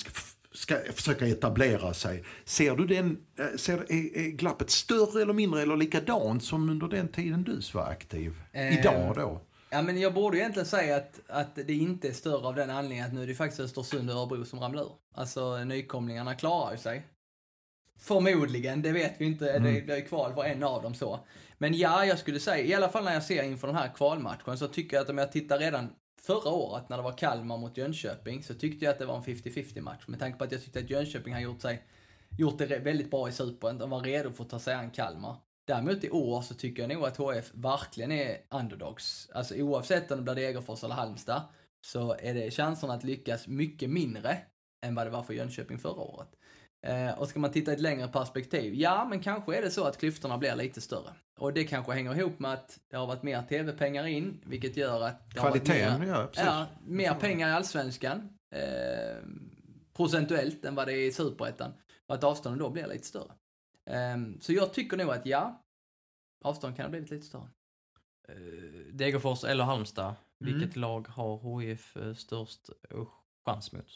[0.52, 2.24] ska, försöka etablera sig.
[2.44, 6.88] Ser du den, eh, ser, är, är glappet större eller mindre eller likadant som under
[6.88, 8.34] den tiden du var aktiv?
[8.52, 9.40] Eh, Idag då?
[9.70, 12.70] Ja, men jag borde ju egentligen säga att, att det inte är större av den
[12.70, 14.92] anledningen att nu är det faktiskt Östersund och Örebro som ramlar ur.
[15.14, 17.02] Alltså nykomlingarna klarar ju sig.
[17.98, 19.50] Förmodligen, det vet vi inte.
[19.50, 19.74] Mm.
[19.74, 21.20] Det, det är kval för en av dem så.
[21.58, 24.58] Men ja, jag skulle säga, i alla fall när jag ser inför den här kvalmatchen
[24.58, 25.88] så tycker jag att om jag tittar redan
[26.22, 29.22] förra året när det var Kalmar mot Jönköping så tyckte jag att det var en
[29.22, 30.04] 50-50 match.
[30.06, 31.82] Med tanke på att jag tyckte att Jönköping har gjort, sig,
[32.38, 33.78] gjort det väldigt bra i Superettan.
[33.78, 35.36] De var redo för att ta sig an Kalmar.
[35.66, 39.30] Däremot i år så tycker jag nog att HF verkligen är underdogs.
[39.34, 41.42] Alltså oavsett om det blir Degerfors eller Halmstad
[41.86, 44.38] så är det chanserna att lyckas mycket mindre
[44.82, 46.28] än vad det var för Jönköping förra året.
[46.86, 49.84] Eh, och ska man titta i ett längre perspektiv, ja men kanske är det så
[49.84, 51.14] att klyftorna blir lite större.
[51.38, 55.00] Och det kanske hänger ihop med att det har varit mer tv-pengar in, vilket gör
[55.02, 56.44] att Kvaliteten, mer, ja precis.
[56.44, 59.22] ja, mer pengar i allsvenskan eh,
[59.96, 61.72] procentuellt än vad det är i superettan.
[62.06, 63.32] Och att avstånden då blir lite större.
[63.90, 65.62] Eh, så jag tycker nog att ja,
[66.44, 67.48] avstånden kan ha blivit lite större.
[68.28, 68.34] Eh,
[68.92, 70.54] Degerfors eller Halmstad, Mm.
[70.58, 72.70] vilket lag har HIF eh, störst
[73.44, 73.86] chans mot?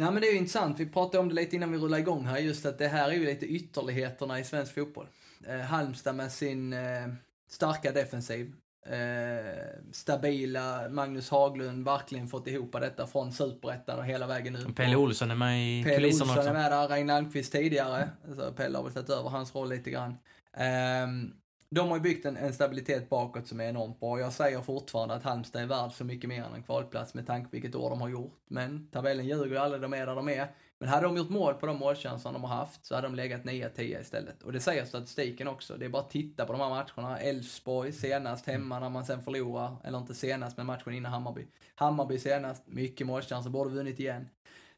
[0.00, 2.24] Nej men det är ju intressant, vi pratade om det lite innan vi rullade igång
[2.24, 5.06] här, just att det här är ju lite ytterligheterna i svensk fotboll.
[5.46, 7.08] Eh, Halmstad med sin eh,
[7.50, 8.52] starka defensiv,
[8.86, 9.54] eh,
[9.92, 14.76] stabila Magnus Haglund, verkligen fått ihop detta från superettan och hela vägen ut.
[14.76, 16.52] Pelle Olsson är med i Pelle kulisserna Olsson är också.
[16.52, 18.08] med där, Reine Almqvist tidigare.
[18.28, 20.18] Alltså Pelle har väl tagit över hans roll lite grann.
[20.56, 21.32] Ehm,
[21.70, 24.20] de har ju byggt en, en stabilitet bakåt som är enormt bra.
[24.20, 27.50] Jag säger fortfarande att Halmstad är värd så mycket mer än en kvalplats med tanke
[27.50, 28.38] på vilket år de har gjort.
[28.48, 30.54] Men tabellen ljuger ju aldrig, de är där de är.
[30.78, 33.42] Men hade de gjort mål på de målchanserna de har haft så hade de legat
[33.42, 34.42] 9-10 istället.
[34.42, 35.76] Och det säger statistiken också.
[35.76, 37.20] Det är bara att titta på de här matcherna.
[37.20, 41.46] Elfsborg senast hemma när man sen förlorar, eller inte senast men matchen innan Hammarby.
[41.74, 44.28] Hammarby senast, mycket målchanser, borde vunnit igen.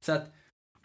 [0.00, 0.32] Så att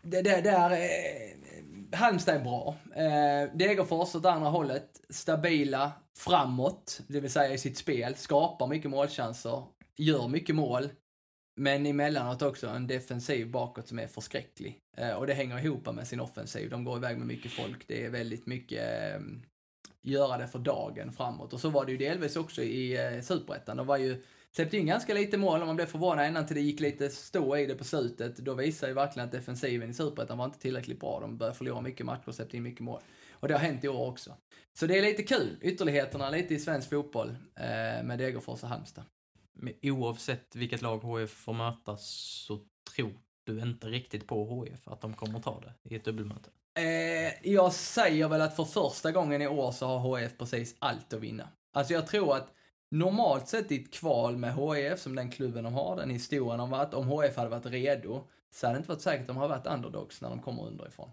[0.01, 1.56] det, det där, eh,
[1.91, 2.75] Halmstad är bra.
[2.95, 8.91] Eh, Degerfors åt andra hållet, stabila framåt, det vill säga i sitt spel, skapar mycket
[8.91, 9.63] målchanser,
[9.97, 10.89] gör mycket mål.
[11.59, 14.79] Men emellanåt också en defensiv bakåt som är förskräcklig.
[14.97, 16.69] Eh, och det hänger ihop med sin offensiv.
[16.69, 17.87] De går iväg med mycket folk.
[17.87, 19.21] Det är väldigt mycket eh,
[20.01, 21.53] göra det för dagen framåt.
[21.53, 23.77] Och så var det ju delvis också i eh, Superettan.
[23.77, 24.23] De var ju
[24.57, 27.57] släppte in ganska lite mål och man blev förvånad ända till det gick lite stå
[27.57, 28.37] i det på slutet.
[28.37, 31.19] Då visar ju verkligen att defensiven i Superettan var inte tillräckligt bra.
[31.19, 33.01] De började förlora mycket matcher och släppte in mycket mål.
[33.31, 34.35] Och det har hänt i år också.
[34.73, 39.03] Så det är lite kul, ytterligheterna lite i svensk fotboll eh, med Degerfors och Halmstad.
[39.53, 42.59] Men oavsett vilket lag HF får möta så
[42.95, 46.49] tror du inte riktigt på HF att de kommer ta det i ett dubbelmöte?
[46.79, 51.13] Eh, jag säger väl att för första gången i år så har HF precis allt
[51.13, 51.49] att vinna.
[51.73, 52.53] Alltså jag tror att
[52.91, 56.69] normalt sett i ett kval med HF, som den klubben de har, den historien de
[56.69, 59.47] varit, om HF hade varit redo, så hade det inte varit säkert att de har
[59.47, 61.09] varit underdogs när de kommer underifrån.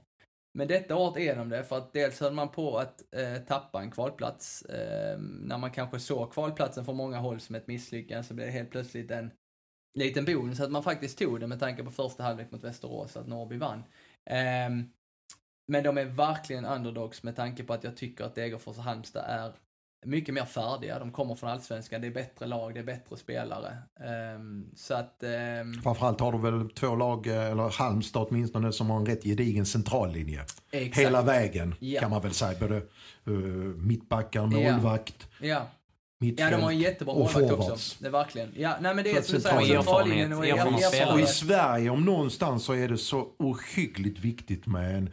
[0.59, 3.81] Men detta året är de det, för att dels höll man på att eh, tappa
[3.81, 4.62] en kvalplats.
[4.62, 8.53] Eh, när man kanske såg kvalplatsen från många håll som ett misslyckande så blev det
[8.53, 9.31] helt plötsligt en
[9.95, 13.27] liten bonus att man faktiskt tog det med tanke på första halvlek mot Västerås, att
[13.27, 13.85] Norrby vann.
[14.31, 14.70] Eh,
[15.66, 19.25] men de är verkligen underdogs med tanke på att jag tycker att Degerfors och Halmstad
[19.29, 19.53] är
[20.05, 20.99] mycket mer färdiga.
[20.99, 23.77] De kommer från allsvenskan, det är bättre lag, det är bättre spelare.
[24.37, 25.23] Um, så att...
[25.61, 29.25] Um, Framförallt har du väl två lag, eh, eller Halmstad åtminstone, som har en rätt
[29.25, 30.41] gedigen centrallinje.
[30.71, 31.07] Exakt.
[31.07, 32.01] Hela vägen ja.
[32.01, 32.59] kan man väl säga.
[32.61, 32.83] Både
[33.29, 33.35] uh,
[33.77, 35.29] mittbackar, målvakt.
[35.41, 35.47] Ja.
[35.47, 35.67] ja.
[36.19, 37.97] Ja, de har en jättebra målvakt också.
[37.99, 38.53] Det är verkligen.
[38.57, 41.13] Ja, nej men det är som du säger, centrallinjen och erfarenhet.
[41.13, 45.11] Och i Sverige om någonstans så är det så ohyggligt viktigt med en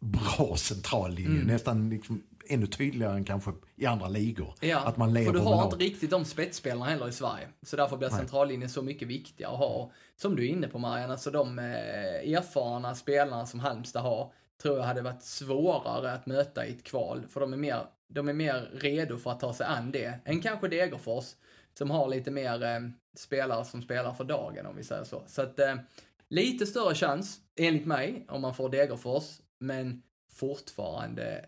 [0.00, 1.30] bra centrallinje.
[1.30, 1.46] Mm.
[1.46, 4.54] Nästan liksom ännu tydligare än kanske i andra ligor.
[4.60, 7.48] Ja, att man lever för du har inte riktigt de spetsspelarna heller i Sverige.
[7.62, 9.92] Så därför blir centrallinjen så mycket viktigare att ha.
[10.16, 11.64] Som du är inne på Marianne, alltså de eh,
[12.34, 14.32] erfarna spelarna som Halmstad har,
[14.62, 17.26] tror jag hade varit svårare att möta i ett kval.
[17.28, 20.40] För de är mer, de är mer redo för att ta sig an det, än
[20.40, 21.34] kanske Degerfors,
[21.78, 22.80] som har lite mer eh,
[23.16, 25.22] spelare som spelar för dagen, om vi säger så.
[25.26, 25.74] Så att, eh,
[26.28, 31.46] lite större chans, enligt mig, om man får Degerfors, men fortfarande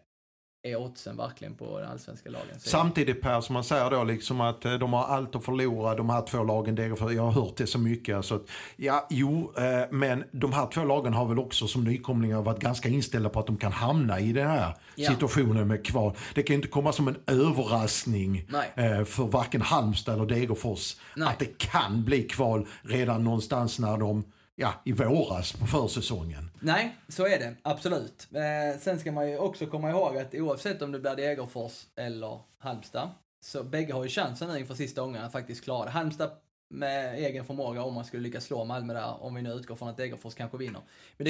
[0.62, 2.60] är oddsen verkligen på den allsvenska lagen.
[2.60, 6.10] Samtidigt Per, som man säger då liksom att eh, de har allt att förlora, de
[6.10, 6.74] här två lagen.
[6.74, 8.16] Degerfors, jag har hört det så mycket.
[8.16, 8.42] Alltså att,
[8.76, 12.88] ja, jo, eh, men de här två lagen har väl också som nykomlingar varit ganska
[12.88, 15.10] inställda på att de kan hamna i den här ja.
[15.10, 16.12] situationen med kval.
[16.34, 18.46] Det kan ju inte komma som en överraskning
[18.76, 21.28] eh, för varken Halmstad eller Degerfors Nej.
[21.28, 24.24] att det kan bli kval redan någonstans när de
[24.58, 26.50] ja, i våras på försäsongen.
[26.60, 27.54] Nej, så är det.
[27.62, 28.28] Absolut.
[28.34, 32.40] Eh, sen ska man ju också komma ihåg att oavsett om det blir Degerfors eller
[32.58, 35.90] Halmstad, så bägge har ju chansen nu inför sista gången att faktiskt klara det.
[35.90, 36.30] Halmstad
[36.70, 39.88] med egen förmåga om man skulle lyckas slå Malmö där, om vi nu utgår från
[39.88, 40.80] att Degerfors kanske vinner.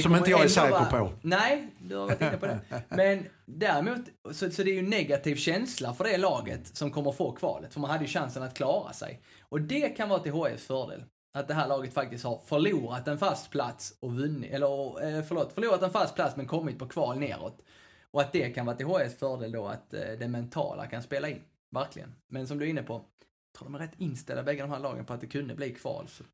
[0.02, 0.84] Som inte jag är säker vara...
[0.84, 1.12] på.
[1.22, 2.60] Nej, du har varit inne på det.
[2.88, 4.00] Men däremot,
[4.32, 7.80] så, så det är ju negativ känsla för det laget som kommer få kvalet, för
[7.80, 9.22] man hade ju chansen att klara sig.
[9.40, 13.18] Och det kan vara till HIFs fördel att det här laget faktiskt har förlorat en
[13.18, 17.18] fast plats och vunnit, eller eh, förlåt, förlorat en fast plats men kommit på kval
[17.18, 17.62] neråt.
[18.10, 21.28] Och att det kan vara till HS fördel då att eh, det mentala kan spela
[21.28, 21.42] in.
[21.70, 22.14] Verkligen.
[22.28, 24.78] Men som du är inne på, jag tror de är rätt inställda bägge de här
[24.78, 26.08] lagen på att det kunde bli kval.
[26.08, 26.24] Så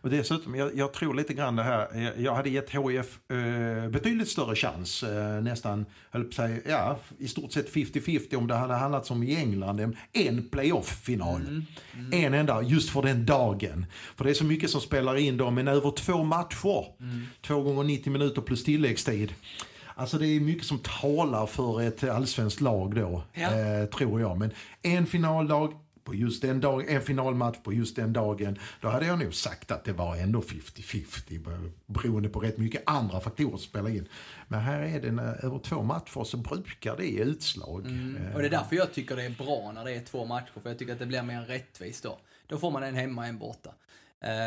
[0.00, 4.28] och dessutom, jag, jag, tror lite grann det här, jag, hade gett HIF eh, betydligt
[4.28, 8.74] större chans, eh, nästan, höll på säga, ja, i stort sett 50-50 om det hade
[8.74, 11.40] handlat som i England, en playoff-final.
[11.40, 12.24] Mm, mm.
[12.24, 13.86] En enda, just för den dagen.
[14.16, 17.26] För det är så mycket som spelar in då, men över två matcher, mm.
[17.42, 19.34] två gånger 90 minuter plus tilläggstid.
[19.98, 23.50] Alltså det är mycket som talar för ett allsvenskt lag då, ja.
[23.50, 24.38] eh, tror jag.
[24.38, 24.50] Men
[24.82, 25.72] en finaldag,
[26.06, 29.70] på just den dagen, en finalmatch på just den dagen, då hade jag nog sagt
[29.70, 34.08] att det var ändå 50-50 beroende på rätt mycket andra faktorer som spelar in.
[34.48, 37.86] Men här är det när, över två matcher så brukar det ge utslag.
[37.86, 38.34] Mm.
[38.34, 40.70] Och det är därför jag tycker det är bra när det är två matcher, för
[40.70, 42.18] jag tycker att det blir mer rättvist då.
[42.46, 43.70] Då får man en hemma, och en borta.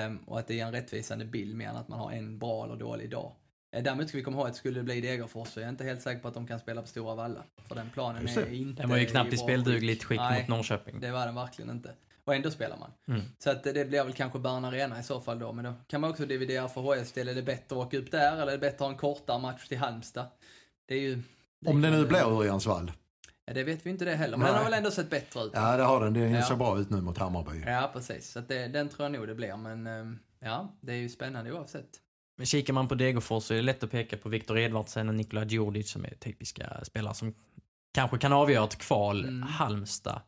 [0.07, 2.65] Um, och att det är en rättvisande bild mer än att man har en bra
[2.65, 3.31] eller dålig dag.
[3.71, 5.83] Eh, däremot ska vi komma ihåg att skulle det bli Degerfors så är jag inte
[5.83, 7.43] helt säker på att de kan spela på Stora Valla.
[7.67, 10.99] För den planen är inte Den var ju knappt i speldugligt skick Nej, mot Norrköping.
[10.99, 11.93] det var den verkligen inte.
[12.23, 12.91] Och ändå spelar man.
[13.07, 13.21] Mm.
[13.39, 15.53] Så att det blir väl kanske Bern Arena i så fall då.
[15.53, 17.27] Men då kan man också dividera för HIFs del.
[17.27, 19.39] Är det bättre att åka upp där eller är det bättre att ha en kortare
[19.39, 20.25] match till Halmstad?
[20.85, 21.21] Det är ju...
[21.61, 22.91] Det Om det nu blir Örjansvall.
[23.45, 24.37] Ja, det vet vi inte det heller.
[24.37, 24.51] Men Nej.
[24.51, 25.51] den har väl ändå sett bättre ut?
[25.53, 26.13] Ja, det har den.
[26.13, 26.55] Det ser ja.
[26.55, 27.63] bra ut nu mot Hammarby.
[27.65, 28.31] Ja, precis.
[28.31, 29.57] Så det, den tror jag nog det blir.
[29.57, 31.89] Men ehm, ja, det är ju spännande oavsett.
[32.45, 35.45] Kikar man på Degerfors så är det lätt att peka på Viktor Edvardsen och Nikola
[35.45, 37.33] Djurdjic som är typiska spelare som
[37.93, 39.23] kanske kan avgöra ett kval.
[39.23, 39.43] Mm.
[39.43, 40.21] Halmstad.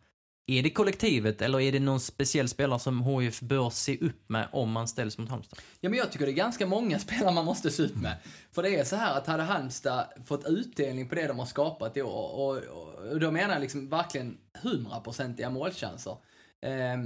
[0.47, 4.47] Är det kollektivet eller är det någon speciell spelare som HIF bör se upp med
[4.51, 5.59] om man ställs mot Halmstad?
[5.80, 8.18] Ja, men jag tycker det är ganska många spelare man måste se upp med.
[8.51, 11.97] För det är så här att hade Halmstad fått utdelning på det de har skapat
[11.97, 16.18] i år, och, och, och då menar jag liksom verkligen hundraprocentiga målchanser,
[16.62, 16.97] eh,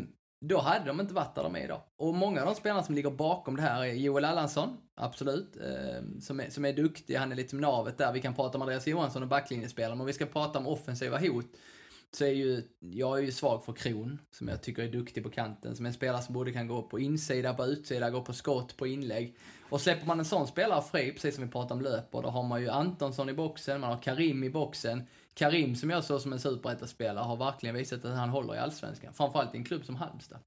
[0.48, 1.82] då hade de inte varit där de är idag.
[1.98, 6.20] Och många av de spelarna som ligger bakom det här är Joel Allansson, absolut, eh,
[6.22, 8.14] som, är, som är duktig, han är lite som navet där.
[8.14, 11.20] Vi kan prata om Andreas Johansson och backlinjespelare, men om vi ska prata om offensiva
[11.20, 11.46] hot,
[12.12, 15.30] så är ju, jag är ju svag för Kron, som jag tycker är duktig på
[15.30, 18.34] kanten, som är en spelare som både kan gå på insida, på utsida, gå på
[18.34, 19.38] skott, på inlägg.
[19.70, 22.44] Och släpper man en sån spelare fri, precis som vi pratade om löper, då har
[22.44, 25.04] man ju Antonsson i boxen, man har Karim i boxen.
[25.36, 29.14] Karim, som jag såg som en superettaspelare, har verkligen visat att han håller i allsvenskan.
[29.14, 30.40] Framförallt i en klubb som Halmstad.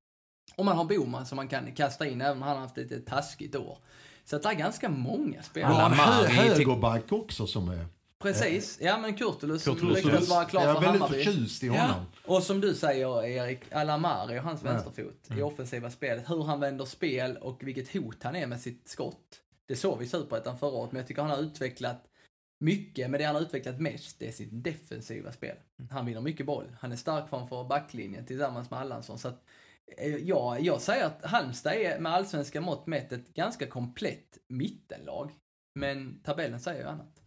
[0.57, 2.91] Och man har Boman som man kan kasta in även om han har haft ett
[2.91, 3.79] lite taskigt år.
[4.25, 5.73] Så att det är ganska många spelare.
[5.73, 7.87] Ja, en hö- högerback också som är...
[8.23, 10.05] Precis, ja men Kurtulus som Kurtulus.
[10.05, 11.25] ryktas vara klar jag för är väldigt Hammarby.
[11.25, 11.73] förtjust i Ja.
[11.83, 12.07] honom.
[12.27, 14.71] Och som du säger Erik, Alamari och hans Ja.
[14.73, 16.31] vänsterfot i offensiva spelet.
[16.31, 19.41] Hur han vänder spel och vilket hot han är med sitt skott.
[19.69, 22.05] Det såg vi i Superettan förra året, men jag tycker han har utvecklat
[22.59, 25.57] mycket, men det han har utvecklat mest, det är sitt defensiva spel.
[25.91, 26.65] Han vinner mycket boll.
[26.81, 29.19] Han är stark framför backlinjen tillsammans med Allansson.
[29.19, 29.45] Så att,
[29.99, 35.31] eh, ja, jag säger att Halmstad är med allsvenska mått mätt ett ganska komplett mittenlag.
[35.75, 37.23] Men tabellen säger ju annat.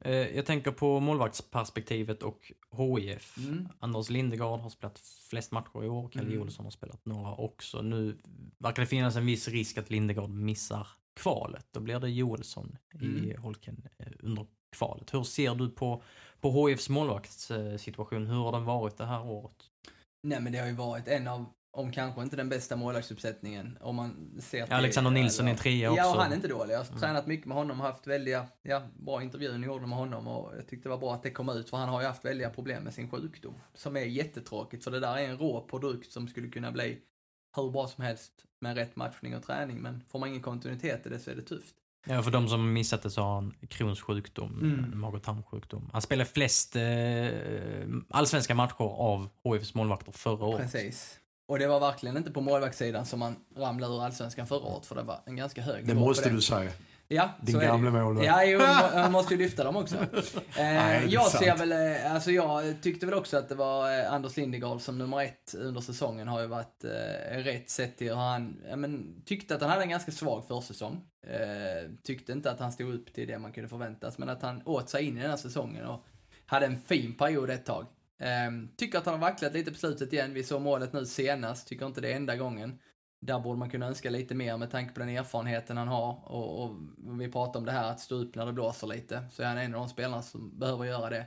[0.00, 3.38] Eh, Jag tänker på målvaktsperspektivet och HIF.
[3.38, 3.68] Mm.
[3.78, 4.98] Anders Lindegard har spelat
[5.30, 6.08] flest matcher i år.
[6.08, 6.42] Kalle Mm.
[6.42, 7.82] Olsson har spelat några också.
[7.82, 8.18] Nu
[8.58, 11.66] verkar det finnas en viss risk att Lindegard missar kvalet.
[11.70, 13.42] Då blir det Joelsson i Mm.
[13.42, 14.46] holken eh, under
[14.76, 15.14] kvalet.
[15.14, 16.02] Hur ser du på,
[16.40, 18.26] på HIFs målvaktssituation?
[18.26, 19.56] Hur har den varit det här året?
[20.22, 21.44] Nej men det har ju varit en av,
[21.76, 23.78] om kanske inte den bästa målvaktsuppsättningen.
[23.80, 24.74] Om man ser till...
[24.74, 26.02] Alexander Nilsson är en trea också.
[26.02, 26.74] Ja, och han är inte dålig.
[26.74, 30.28] Jag har tränat mycket med honom haft väldiga, ja, bra intervjuer ni gjorde med honom
[30.28, 32.24] och jag tyckte det var bra att det kom ut för han har ju haft
[32.24, 33.54] väldiga problem med sin sjukdom.
[33.74, 36.98] Som är jättetråkigt för det där är en rå produkt som skulle kunna bli
[37.54, 41.08] hur bra som helst med rätt matchning och träning men får man ingen kontinuitet i
[41.08, 41.74] det så är det tufft.
[42.06, 44.78] Ja, för de som missat det så har han Crohns sjukdom, Mm.
[44.84, 45.00] mm.
[45.00, 45.90] mag och tarmsjukdom.
[45.92, 46.82] Han spelade flest eh,
[48.10, 50.72] allsvenska matcher av HIFs målvakter förra året.
[50.72, 51.20] Precis.
[51.48, 54.94] Och det var verkligen inte på målvaktssidan som man ramlade ur allsvenskan förra året för
[54.94, 56.70] det var en ganska hög Det måste du säga.
[57.08, 57.90] Ja, Din ju.
[57.90, 58.26] målvakt.
[58.26, 58.58] Ja, jo,
[58.94, 59.96] man måste ju lyfta dem också.
[60.58, 61.44] Eh, jag sant.
[61.44, 64.98] ser väl, eh, alltså jag tyckte väl också att det var eh, Anders Lindegard som
[64.98, 69.22] nummer ett under säsongen har ju varit eh, rätt sett till hur han, ja, men,
[69.24, 71.00] tyckte att han hade en ganska svag försäsong.
[71.26, 74.62] Eh, tyckte inte att han stod upp till det man kunde förväntas, men att han
[74.64, 76.04] åt sig in i den här säsongen och
[76.46, 77.86] hade en fin period ett tag.
[78.20, 80.34] Eh, tycker att han har vacklat lite på slutet igen.
[80.34, 82.78] Vi såg målet nu senast, tycker inte det är enda gången.
[83.26, 86.18] Där borde man kunna önska lite mer med tanke på den erfarenheten han har.
[86.24, 86.76] Och, och
[87.20, 89.24] vi pratar om det här att stå upp när det blåser lite.
[89.32, 91.26] Så är han en av de spelarna som behöver göra det.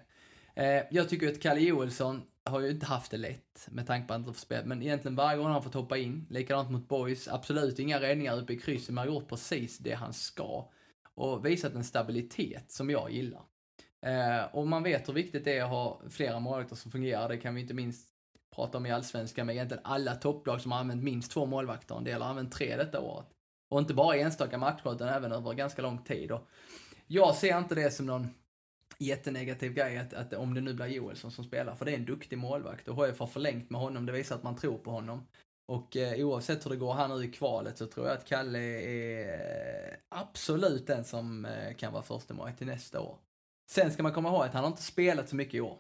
[0.56, 4.14] Eh, jag tycker att Kalle Joelsson har ju inte haft det lätt med tanke på
[4.14, 4.58] att han inte spel.
[4.58, 4.68] spela.
[4.68, 8.38] Men egentligen varje gång han har fått hoppa in, likadant mot Boys, absolut inga räddningar
[8.38, 10.70] uppe i krysset, men har gjort precis det han ska.
[11.16, 13.42] Och visat en stabilitet som jag gillar.
[14.02, 17.30] Eh, och man vet hur viktigt det är att ha flera målvakter som fungerar.
[17.30, 18.10] Det kan vi inte minst
[18.58, 21.96] prata om i Allsvenskan med egentligen alla topplag som har använt minst två målvakter.
[21.96, 23.28] En del har använt tre detta året.
[23.70, 26.32] Och inte bara i enstaka matcher utan även över ganska lång tid.
[26.32, 26.48] Och
[27.08, 28.28] jag ser inte det som någon
[29.00, 32.06] jättenegativ grej att, att om det nu blir Joelsson som spelar, för det är en
[32.06, 35.28] duktig målvakt och HF har förlängt med honom, det visar att man tror på honom.
[35.68, 38.60] Och eh, oavsett hur det går här nu i kvalet så tror jag att Kalle
[38.60, 43.18] är absolut den som eh, kan vara förstemålvakt till nästa år.
[43.72, 45.78] Sen ska man komma ihåg att han har inte spelat så mycket i år.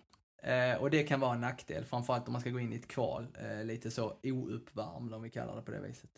[0.47, 2.87] Eh, och det kan vara en nackdel, framförallt om man ska gå in i ett
[2.87, 6.09] kval, eh, lite så ouppvärmd om vi kallar det på det viset.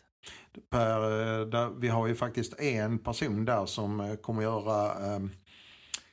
[0.70, 1.02] Per,
[1.40, 5.20] eh, där, vi har ju faktiskt en person där som eh, kommer göra eh,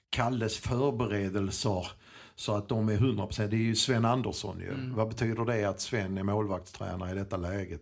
[0.10, 1.88] Kalles förberedelser
[2.36, 3.48] så att de är 100%.
[3.48, 4.74] Det är ju Sven Andersson ju.
[4.74, 4.96] Mm.
[4.96, 7.82] Vad betyder det att Sven är målvaktstränare i detta läget?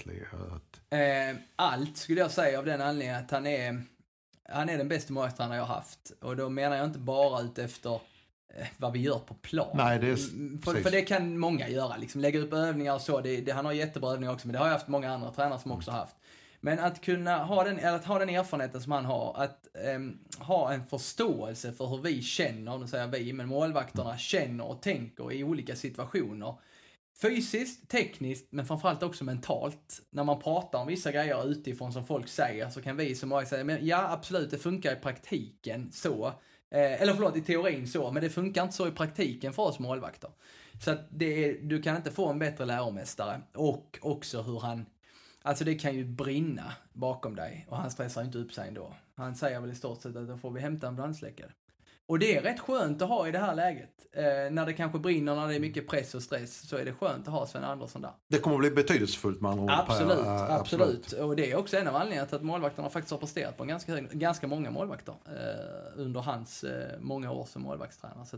[0.56, 3.84] Att, Eh, allt skulle jag säga av den anledningen att han är,
[4.50, 6.12] han är den bästa målvaktstränare jag har haft.
[6.22, 8.00] Och då menar jag inte bara ut efter eh,
[8.78, 9.72] vad vi gör på plan.
[9.78, 13.02] Nej, det är- Mm, för, för det kan många göra, liksom lägga upp övningar och
[13.02, 13.22] så.
[13.22, 15.60] Det, det, han har jättebra övningar också, men det har jag haft många andra tränare
[15.60, 16.16] som också haft.
[16.62, 20.18] Men att kunna ha den, eller att ha den erfarenheten som han har, att ehm,
[20.40, 25.34] ha en förståelse för hur vi känner, nu säger vi, men målvakterna känner och tänker
[25.34, 26.56] i olika situationer.
[27.22, 30.02] Fysiskt, tekniskt, men framförallt också mentalt.
[30.10, 33.50] När man pratar om vissa grejer utifrån som folk säger så kan vi som målvakt
[33.50, 36.34] säga, men ja absolut det funkar i praktiken så.
[36.72, 39.80] Eh, eller förlåt, i teorin så, men det funkar inte så i praktiken för oss
[39.80, 40.30] målvakter.
[40.84, 43.42] Så att det är, du kan inte få en bättre läromästare.
[43.54, 44.86] Och också hur han
[45.46, 48.94] Alltså det kan ju brinna bakom dig och han stressar inte upp sig ändå.
[49.16, 51.52] Han säger väl i stort sett att då får vi hämta en brandsläckare.
[52.08, 53.90] Och det är rätt skönt att ha i det här läget.
[54.12, 56.94] Eh, när det kanske brinner, när det är mycket press och stress, så är det
[56.94, 58.12] skönt att ha Sven Andersson där.
[58.30, 59.70] Det kommer att bli betydelsefullt med andra ord.
[59.72, 61.12] Absolut, Per, äh, absolut.
[61.12, 63.70] Och det är också en av anledningarna till att målvakterna faktiskt har presterat på en
[63.70, 68.26] ganska, hög, ganska många målvakter eh, under hans eh, många år som målvaktstränare.
[68.26, 68.38] Så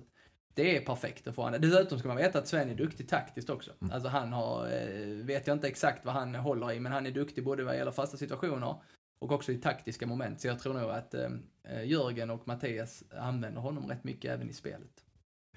[0.54, 1.62] det är perfekt att få honom.
[1.62, 3.72] Dessutom ska man veta att Sven är duktig taktiskt också.
[3.82, 3.94] Mm.
[3.94, 7.12] Alltså han har, eh, vet jag inte exakt vad han håller i, men han är
[7.12, 8.76] duktig både vad gäller fasta situationer
[9.20, 10.42] och också i taktiska moment.
[10.42, 14.54] Så jag tror nog att eh, Jörgen och Mattias använder honom rätt mycket även i
[14.54, 15.04] spelet.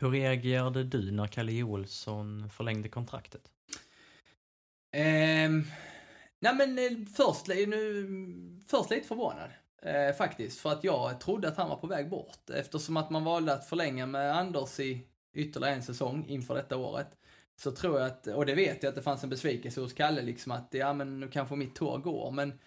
[0.01, 3.51] Hur reagerade du när Kalle Joelsson förlängde kontraktet?
[4.93, 5.65] Ehm,
[6.41, 8.09] nej men eh, först, nu,
[8.69, 9.51] först lite förvånad.
[9.83, 12.51] Eh, faktiskt, för att jag trodde att han var på väg bort.
[12.51, 17.17] Eftersom att man valde att förlänga med Anders i ytterligare en säsong inför detta året.
[17.57, 20.23] Så tror jag att, och det vet jag att det fanns en besvikelse hos Kalle
[20.23, 22.31] liksom att, ja men nu kanske mitt tåg går.
[22.31, 22.59] Men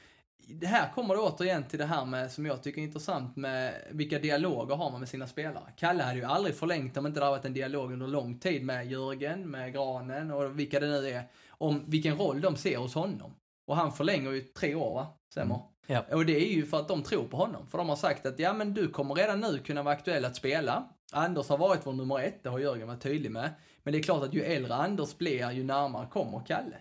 [0.47, 3.73] det här kommer det återigen till det här med, som jag tycker är intressant med
[3.91, 5.63] vilka dialoger har man med sina spelare.
[5.77, 8.63] Kalle hade ju aldrig förlängt om inte det hade varit en dialog under lång tid
[8.65, 12.93] med Jörgen, med Granen och vilka det nu är, om vilken roll de ser hos
[12.93, 13.33] honom.
[13.67, 15.55] Och han förlänger ju tre år va, Semmer?
[15.55, 15.67] Mm.
[16.07, 16.15] Ja.
[16.15, 17.67] Och det är ju för att de tror på honom.
[17.67, 20.35] För de har sagt att ja men du kommer redan nu kunna vara aktuell att
[20.35, 20.89] spela.
[21.11, 23.49] Anders har varit vår nummer ett, det har Jörgen varit tydlig med.
[23.83, 26.75] Men det är klart att ju äldre Anders blir, ju närmare kommer Kalle.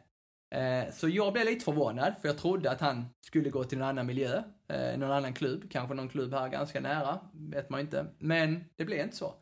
[0.52, 3.84] Eh, så jag blev lite förvånad, för jag trodde att han skulle gå till en
[3.84, 8.06] annan miljö, eh, någon annan klubb, kanske någon klubb här ganska nära, vet man inte.
[8.18, 9.34] Men det blev inte så.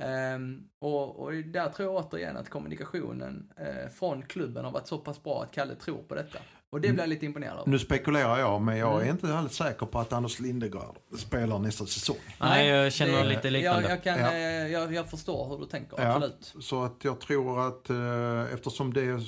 [0.00, 4.98] Ehm, och, och där tror jag återigen att kommunikationen eh, från klubben har varit så
[4.98, 6.38] pass bra att Kalle tror på detta.
[6.72, 7.68] Och det blir jag lite imponerad av.
[7.68, 9.08] Nu spekulerar jag, men jag är Mm.
[9.10, 12.16] inte alldeles säker på att Anders Lindegård spelar nästa säsong.
[12.40, 13.82] Nej, jag känner det- lite liknande.
[13.82, 14.32] Jag, jag, kan, Ja.
[14.32, 16.08] eh, jag, jag förstår hur du tänker, Ja.
[16.14, 16.54] absolut.
[16.60, 19.20] Så att jag tror att eh, eftersom det,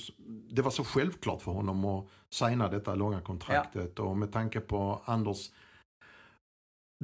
[0.51, 5.03] det var så självklart för honom att signa detta långa kontraktet och med tanke på
[5.05, 5.51] Anders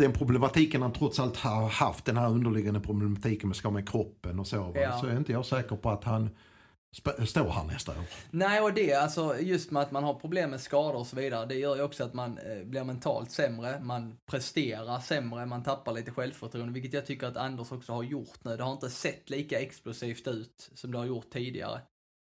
[0.01, 4.41] den problematiken han trots allt har haft, den här underliggande problematiken med ska med kroppen
[4.41, 4.73] och så?
[4.75, 4.99] Ja.
[5.01, 6.31] så är inte jag säker på att han
[7.27, 8.05] står här nästa år.
[8.31, 11.47] Nej, och det, alltså just med att man har problem med skador och så vidare,
[11.47, 15.93] det gör ju också att man eh, blir mentalt sämre, man presterar sämre, man tappar
[15.93, 18.57] lite självförtroende, vilket jag tycker att Anders också har gjort nu.
[18.57, 21.81] Det har inte sett lika explosivt ut som det har gjort tidigare.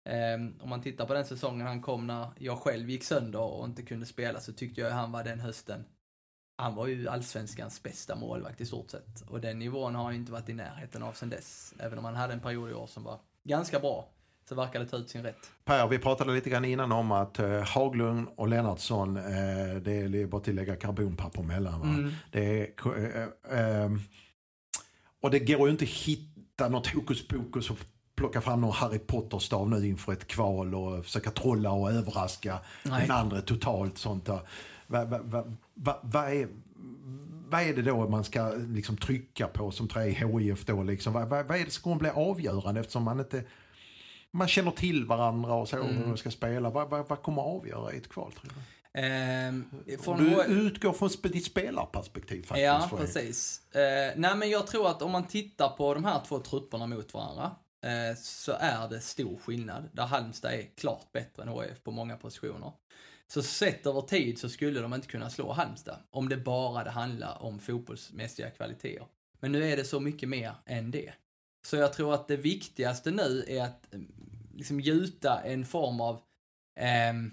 [0.10, 3.66] Eh, om man tittar på den säsongen han kom när jag själv gick sönder och
[3.66, 5.86] inte kunde spela så tyckte jag han var den hösten.
[6.58, 9.22] Han var ju allsvenskans bästa målvakt i stort sett.
[9.22, 11.74] Och den nivån har han ju inte varit i närheten av sen dess.
[11.80, 14.13] Även om han hade en period i år som var ganska bra,
[14.50, 15.52] så verkar det ta ut sin rätt.
[15.66, 19.24] Per, vi pratade lite grann innan om att eh, Haglund och Lennartsson, eh,
[19.82, 21.80] det är bara att tillägga karbonpapper mellan.
[21.80, 21.88] Va?
[21.88, 22.12] Mm.
[22.32, 22.70] Det är,
[23.52, 23.92] eh, eh,
[25.22, 27.78] och det går ju inte att hitta något hokus pokus och
[28.16, 33.02] plocka fram någon Harry Potter-stav nu inför ett kval och försöka trolla och överraska Nej.
[33.02, 33.98] den andra totalt.
[33.98, 34.40] Sånt där.
[34.88, 36.48] Vad va, va, va, vad är,
[37.50, 40.84] vad är det då man ska liksom trycka på som trä i HIF då?
[40.84, 41.14] Liksom?
[41.14, 43.44] Vad, vad, vad är det som kommer bli avgörande eftersom man inte
[44.34, 45.98] man känner till varandra och så Mm.
[45.98, 46.70] hur man ska spela.
[46.70, 48.60] Vad, vad, vad kommer avgöra i ett kval tror du?
[49.00, 49.98] Ehm, Du
[50.36, 52.66] H- utgår från ditt spelarperspektiv faktiskt.
[52.66, 53.62] Ja, precis.
[53.76, 57.14] Eh, nej, men jag tror att om man tittar på de här två trupperna mot
[57.14, 57.52] varandra
[57.86, 59.90] eh, så är det stor skillnad.
[59.94, 62.72] Där Halmstad är klart bättre än HIF på många positioner.
[63.28, 66.90] Så sett över tid så skulle de inte kunna slå Halmstad om det bara hade
[66.90, 69.06] handlat om fotbollsmässiga kvaliteter.
[69.40, 71.14] Men nu är det så mycket mer än det.
[71.66, 74.12] Så jag tror att det viktigaste nu är att mm,
[74.54, 76.22] liksom gjuta en form av
[76.80, 77.32] ehm,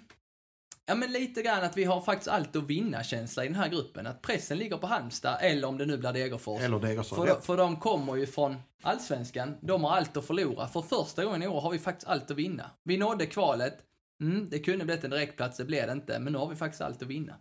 [0.90, 3.68] Ja men lite grann att vi har faktiskt allt att vinna känsla i den här
[3.68, 4.06] gruppen.
[4.06, 6.60] Att pressen ligger på Halmstad, eller om det nu blir Degerfors.
[6.62, 7.18] Eller Degerfors.
[7.18, 10.68] För, de, för de kommer ju från Allsvenskan, de har allt att förlora.
[10.68, 12.70] För första gången i år har vi faktiskt allt att vinna.
[12.84, 13.78] Vi nådde kvalet,
[14.22, 16.80] mm, det kunde blivit en direktplats, det blev det inte, men nu har vi faktiskt
[16.80, 17.36] allt att vinna.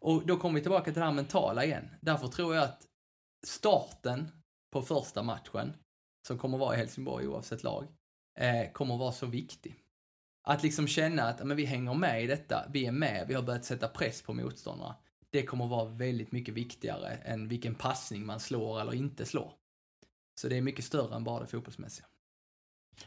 [0.00, 1.90] Och då kommer vi tillbaka till det här mentala igen.
[2.00, 2.82] Därför tror jag att
[3.46, 4.28] starten
[4.72, 5.72] på första matchen,
[6.26, 7.86] som kommer vara i Helsingborg oavsett lag,
[8.38, 9.74] eh, kommer vara så viktig.
[10.42, 13.42] Att liksom känna att men vi hänger med i detta, vi är med, vi har
[13.42, 14.96] börjat sätta press på motståndarna.
[15.30, 19.52] Det kommer vara väldigt mycket viktigare än vilken passning man slår eller inte slår.
[20.34, 22.06] Så det är mycket större än bara det fotbollsmässiga.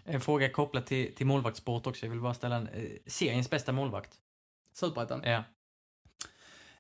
[0.04, 2.06] En fråga kopplat till, till målvaktssport också.
[2.06, 2.68] Jag vill bara ställa en...
[2.68, 4.18] Eh, seriens bästa målvakt?
[4.74, 5.22] Superettan?
[5.24, 5.44] Ja.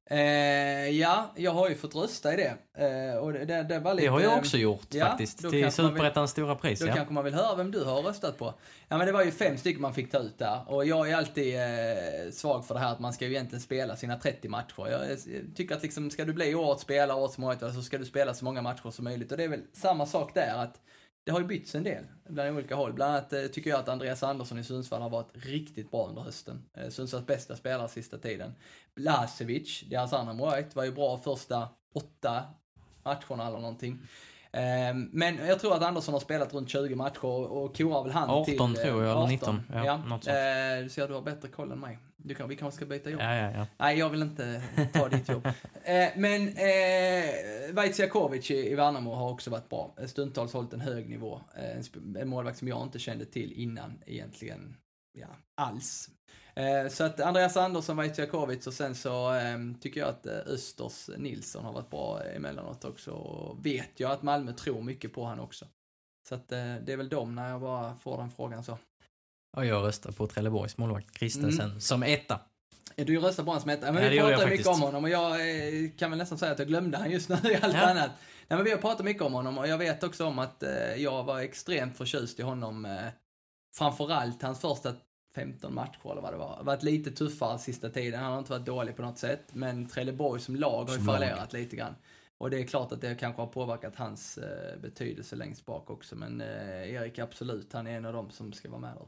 [0.09, 2.83] Eh, ja, jag har ju fått rösta i det.
[2.85, 4.05] Eh, och det, det, det var lite...
[4.07, 5.49] Det har jag också gjort ja, faktiskt.
[5.49, 6.79] Till Superettans stora pris.
[6.79, 6.93] Då Ja.
[6.95, 8.53] kanske man vill höra vem du har röstat på.
[8.87, 10.61] Ja men det var ju fem stycken man fick ta ut där.
[10.67, 13.95] Och jag är alltid eh, svag för det här att man ska ju egentligen spela
[13.95, 14.87] sina 30 matcher.
[14.89, 15.17] Jag, eh,
[15.55, 18.45] tycker att liksom, ska du bli årets spelare, årets målvakt, så ska du spela så
[18.45, 19.31] många matcher som möjligt.
[19.31, 20.81] Och det är väl samma sak där att
[21.27, 22.93] det har ju bytts en del bland olika håll.
[22.93, 26.21] Bland annat eh, tycker jag att Andreas Andersson i Sundsvall har varit riktigt bra under
[26.21, 26.63] hösten.
[26.73, 28.55] Eh, Sundsvalls bästa spelare sista tiden.
[28.95, 32.43] Blasevic, deras andra målvakt, var ju bra första åtta
[33.03, 33.99] matcherna eller någonting.
[34.51, 38.29] Ehm, Men jag tror att Andersson har spelat runt 20 matcher och korar väl han
[38.29, 38.83] 18 till...
[38.83, 39.29] eh, tror jag, eller 18.
[39.29, 39.61] 19.
[39.73, 40.15] Ja, Ja.
[40.15, 41.99] Eh, ser, du har bättre koll än mig.
[42.27, 43.21] Du kan, vi kanske ska byta jobb.
[43.21, 43.67] Ja, ja, ja.
[43.77, 44.61] Nej, jag vill inte
[44.93, 45.47] ta ditt jobb.
[45.83, 49.95] Eh, men eh, Vaitsiakovic i, i Värnamo har också varit bra.
[50.07, 51.41] Stundtals hållit en hög nivå.
[51.55, 54.77] Eh, en, en målvakt som jag inte kände till innan egentligen,
[55.19, 56.09] ja, alls.
[56.55, 61.09] Eh, så att Andreas Andersson, Vaitsiakovic och sen så eh, tycker jag att eh, Östers
[61.17, 63.11] Nilsson har varit bra emellanåt också.
[63.11, 65.65] Och vet jag att Malmö tror mycket på han också.
[66.29, 68.77] Så att eh, det är väl dem när jag bara får den frågan så.
[69.57, 72.39] Och jag röstar på Trelleborgs målvakt Christensen som etta.
[72.95, 73.91] Du röstar på hans som etta.
[73.91, 74.69] Men Ja, det vi pratar mycket faktiskt.
[74.69, 75.31] om honom och jag
[75.83, 77.89] eh, kan väl nästan säga att jag glömde han just nu i allt Ja.
[77.89, 78.11] annat.
[78.47, 80.95] Nej, men vi har pratat mycket om honom och jag vet också om att eh,
[80.95, 82.85] jag var extremt förtjust i honom.
[82.85, 82.97] Eh,
[83.75, 84.93] framförallt hans första
[85.35, 86.59] 15 matcher eller vad det var.
[86.63, 88.19] Varit lite tuffare sista tiden.
[88.23, 89.43] Han har inte varit dålig på något sätt.
[89.53, 91.95] Men Trelleborg som lag har ju fallerat lite grann.
[92.37, 94.39] Och det är klart att det kanske har påverkat hans
[94.81, 96.15] betydelse längst bak också.
[96.15, 99.05] Men eh, Erik, absolut, han är en av dem som ska vara med där.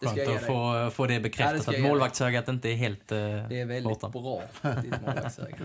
[0.00, 2.68] Det ska Skönt att få, få det Ja, det bekräftat ska jag att målvaktsögat inte
[2.68, 4.08] är helt eh, Det är väldigt borta.
[4.08, 4.42] bra,
[4.82, 5.56] ditt målvaktsöga.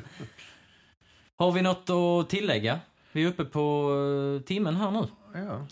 [1.36, 2.80] Har vi något att tillägga?
[3.12, 3.92] Vi är uppe på
[4.40, 5.08] eh, timmen här nu.
[5.34, 5.68] Ja.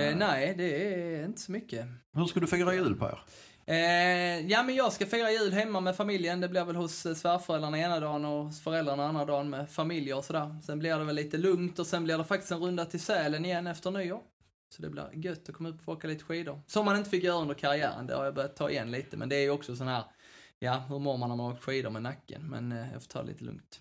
[0.00, 1.86] Eh, nej, det är inte så mycket.
[2.14, 3.18] Hur ska du fira jul Per?
[3.66, 6.40] Eh, ja, men jag ska fira jul hemma med familjen.
[6.40, 10.24] Det blir väl hos eh, svärföräldrarna ena dagen och föräldrarna andra dagen med familjer och
[10.24, 10.56] sådär.
[10.66, 13.44] Sen blir det väl lite lugnt och sen blir det faktiskt en runda till Sälen
[13.44, 14.20] igen efter nyår.
[14.68, 16.60] Så det blir gött att komma upp och få åka lite skidor.
[16.66, 19.16] Som man inte fick göra under karriären, det har jag börjat ta igen lite.
[19.16, 20.04] Men det är ju också sån här,
[20.58, 22.42] ja, hur mår man när man har åkt skidor med nacken?
[22.50, 23.80] Men eh, jag får ta det lite lugnt.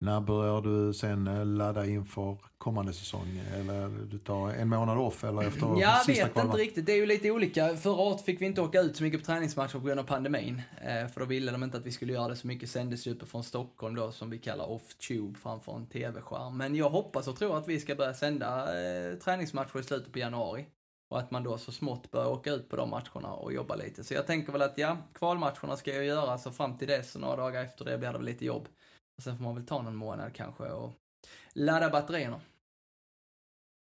[0.00, 3.42] När börjar du sen eh, ladda inför kommande säsong?
[3.54, 6.50] Eller du tar en månad off eller efter Jag sista vet kvalmatchen?
[6.60, 6.86] inte riktigt.
[6.86, 7.76] Det är ju lite olika.
[7.76, 10.62] Förra året fick vi inte åka ut så mycket på träningsmatcher på grund av pandemin.
[10.82, 12.70] Eh, för då ville de inte att vi skulle göra det så mycket.
[12.70, 16.56] Sändes ju från Stockholm då, som vi kallar off-tube framför en TV-skärm.
[16.56, 20.18] Men jag hoppas och tror att vi ska börja sända eh, träningsmatcher i slutet på
[20.18, 20.66] januari.
[21.10, 24.04] Och att man då så smått börjar åka ut på de matcherna och jobba lite.
[24.04, 27.20] Så jag tänker väl att ja, kvalmatcherna ska jag göra, så fram till dess och
[27.20, 28.68] några dagar efter det blir det väl lite jobb.
[29.18, 30.92] Och sen får man väl ta någon månad kanske och
[31.52, 32.40] ladda batterierna.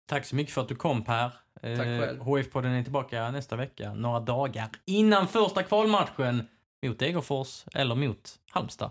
[0.06, 1.24] Tack så mycket för att du kom Per.
[1.62, 2.20] Eh, Tack själv.
[2.20, 6.48] HF-podden är tillbaka nästa vecka, några dagar innan första kvalmatchen
[6.86, 8.90] mot Degerfors eller mot Halmstad.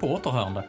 [0.00, 0.68] På återhörande.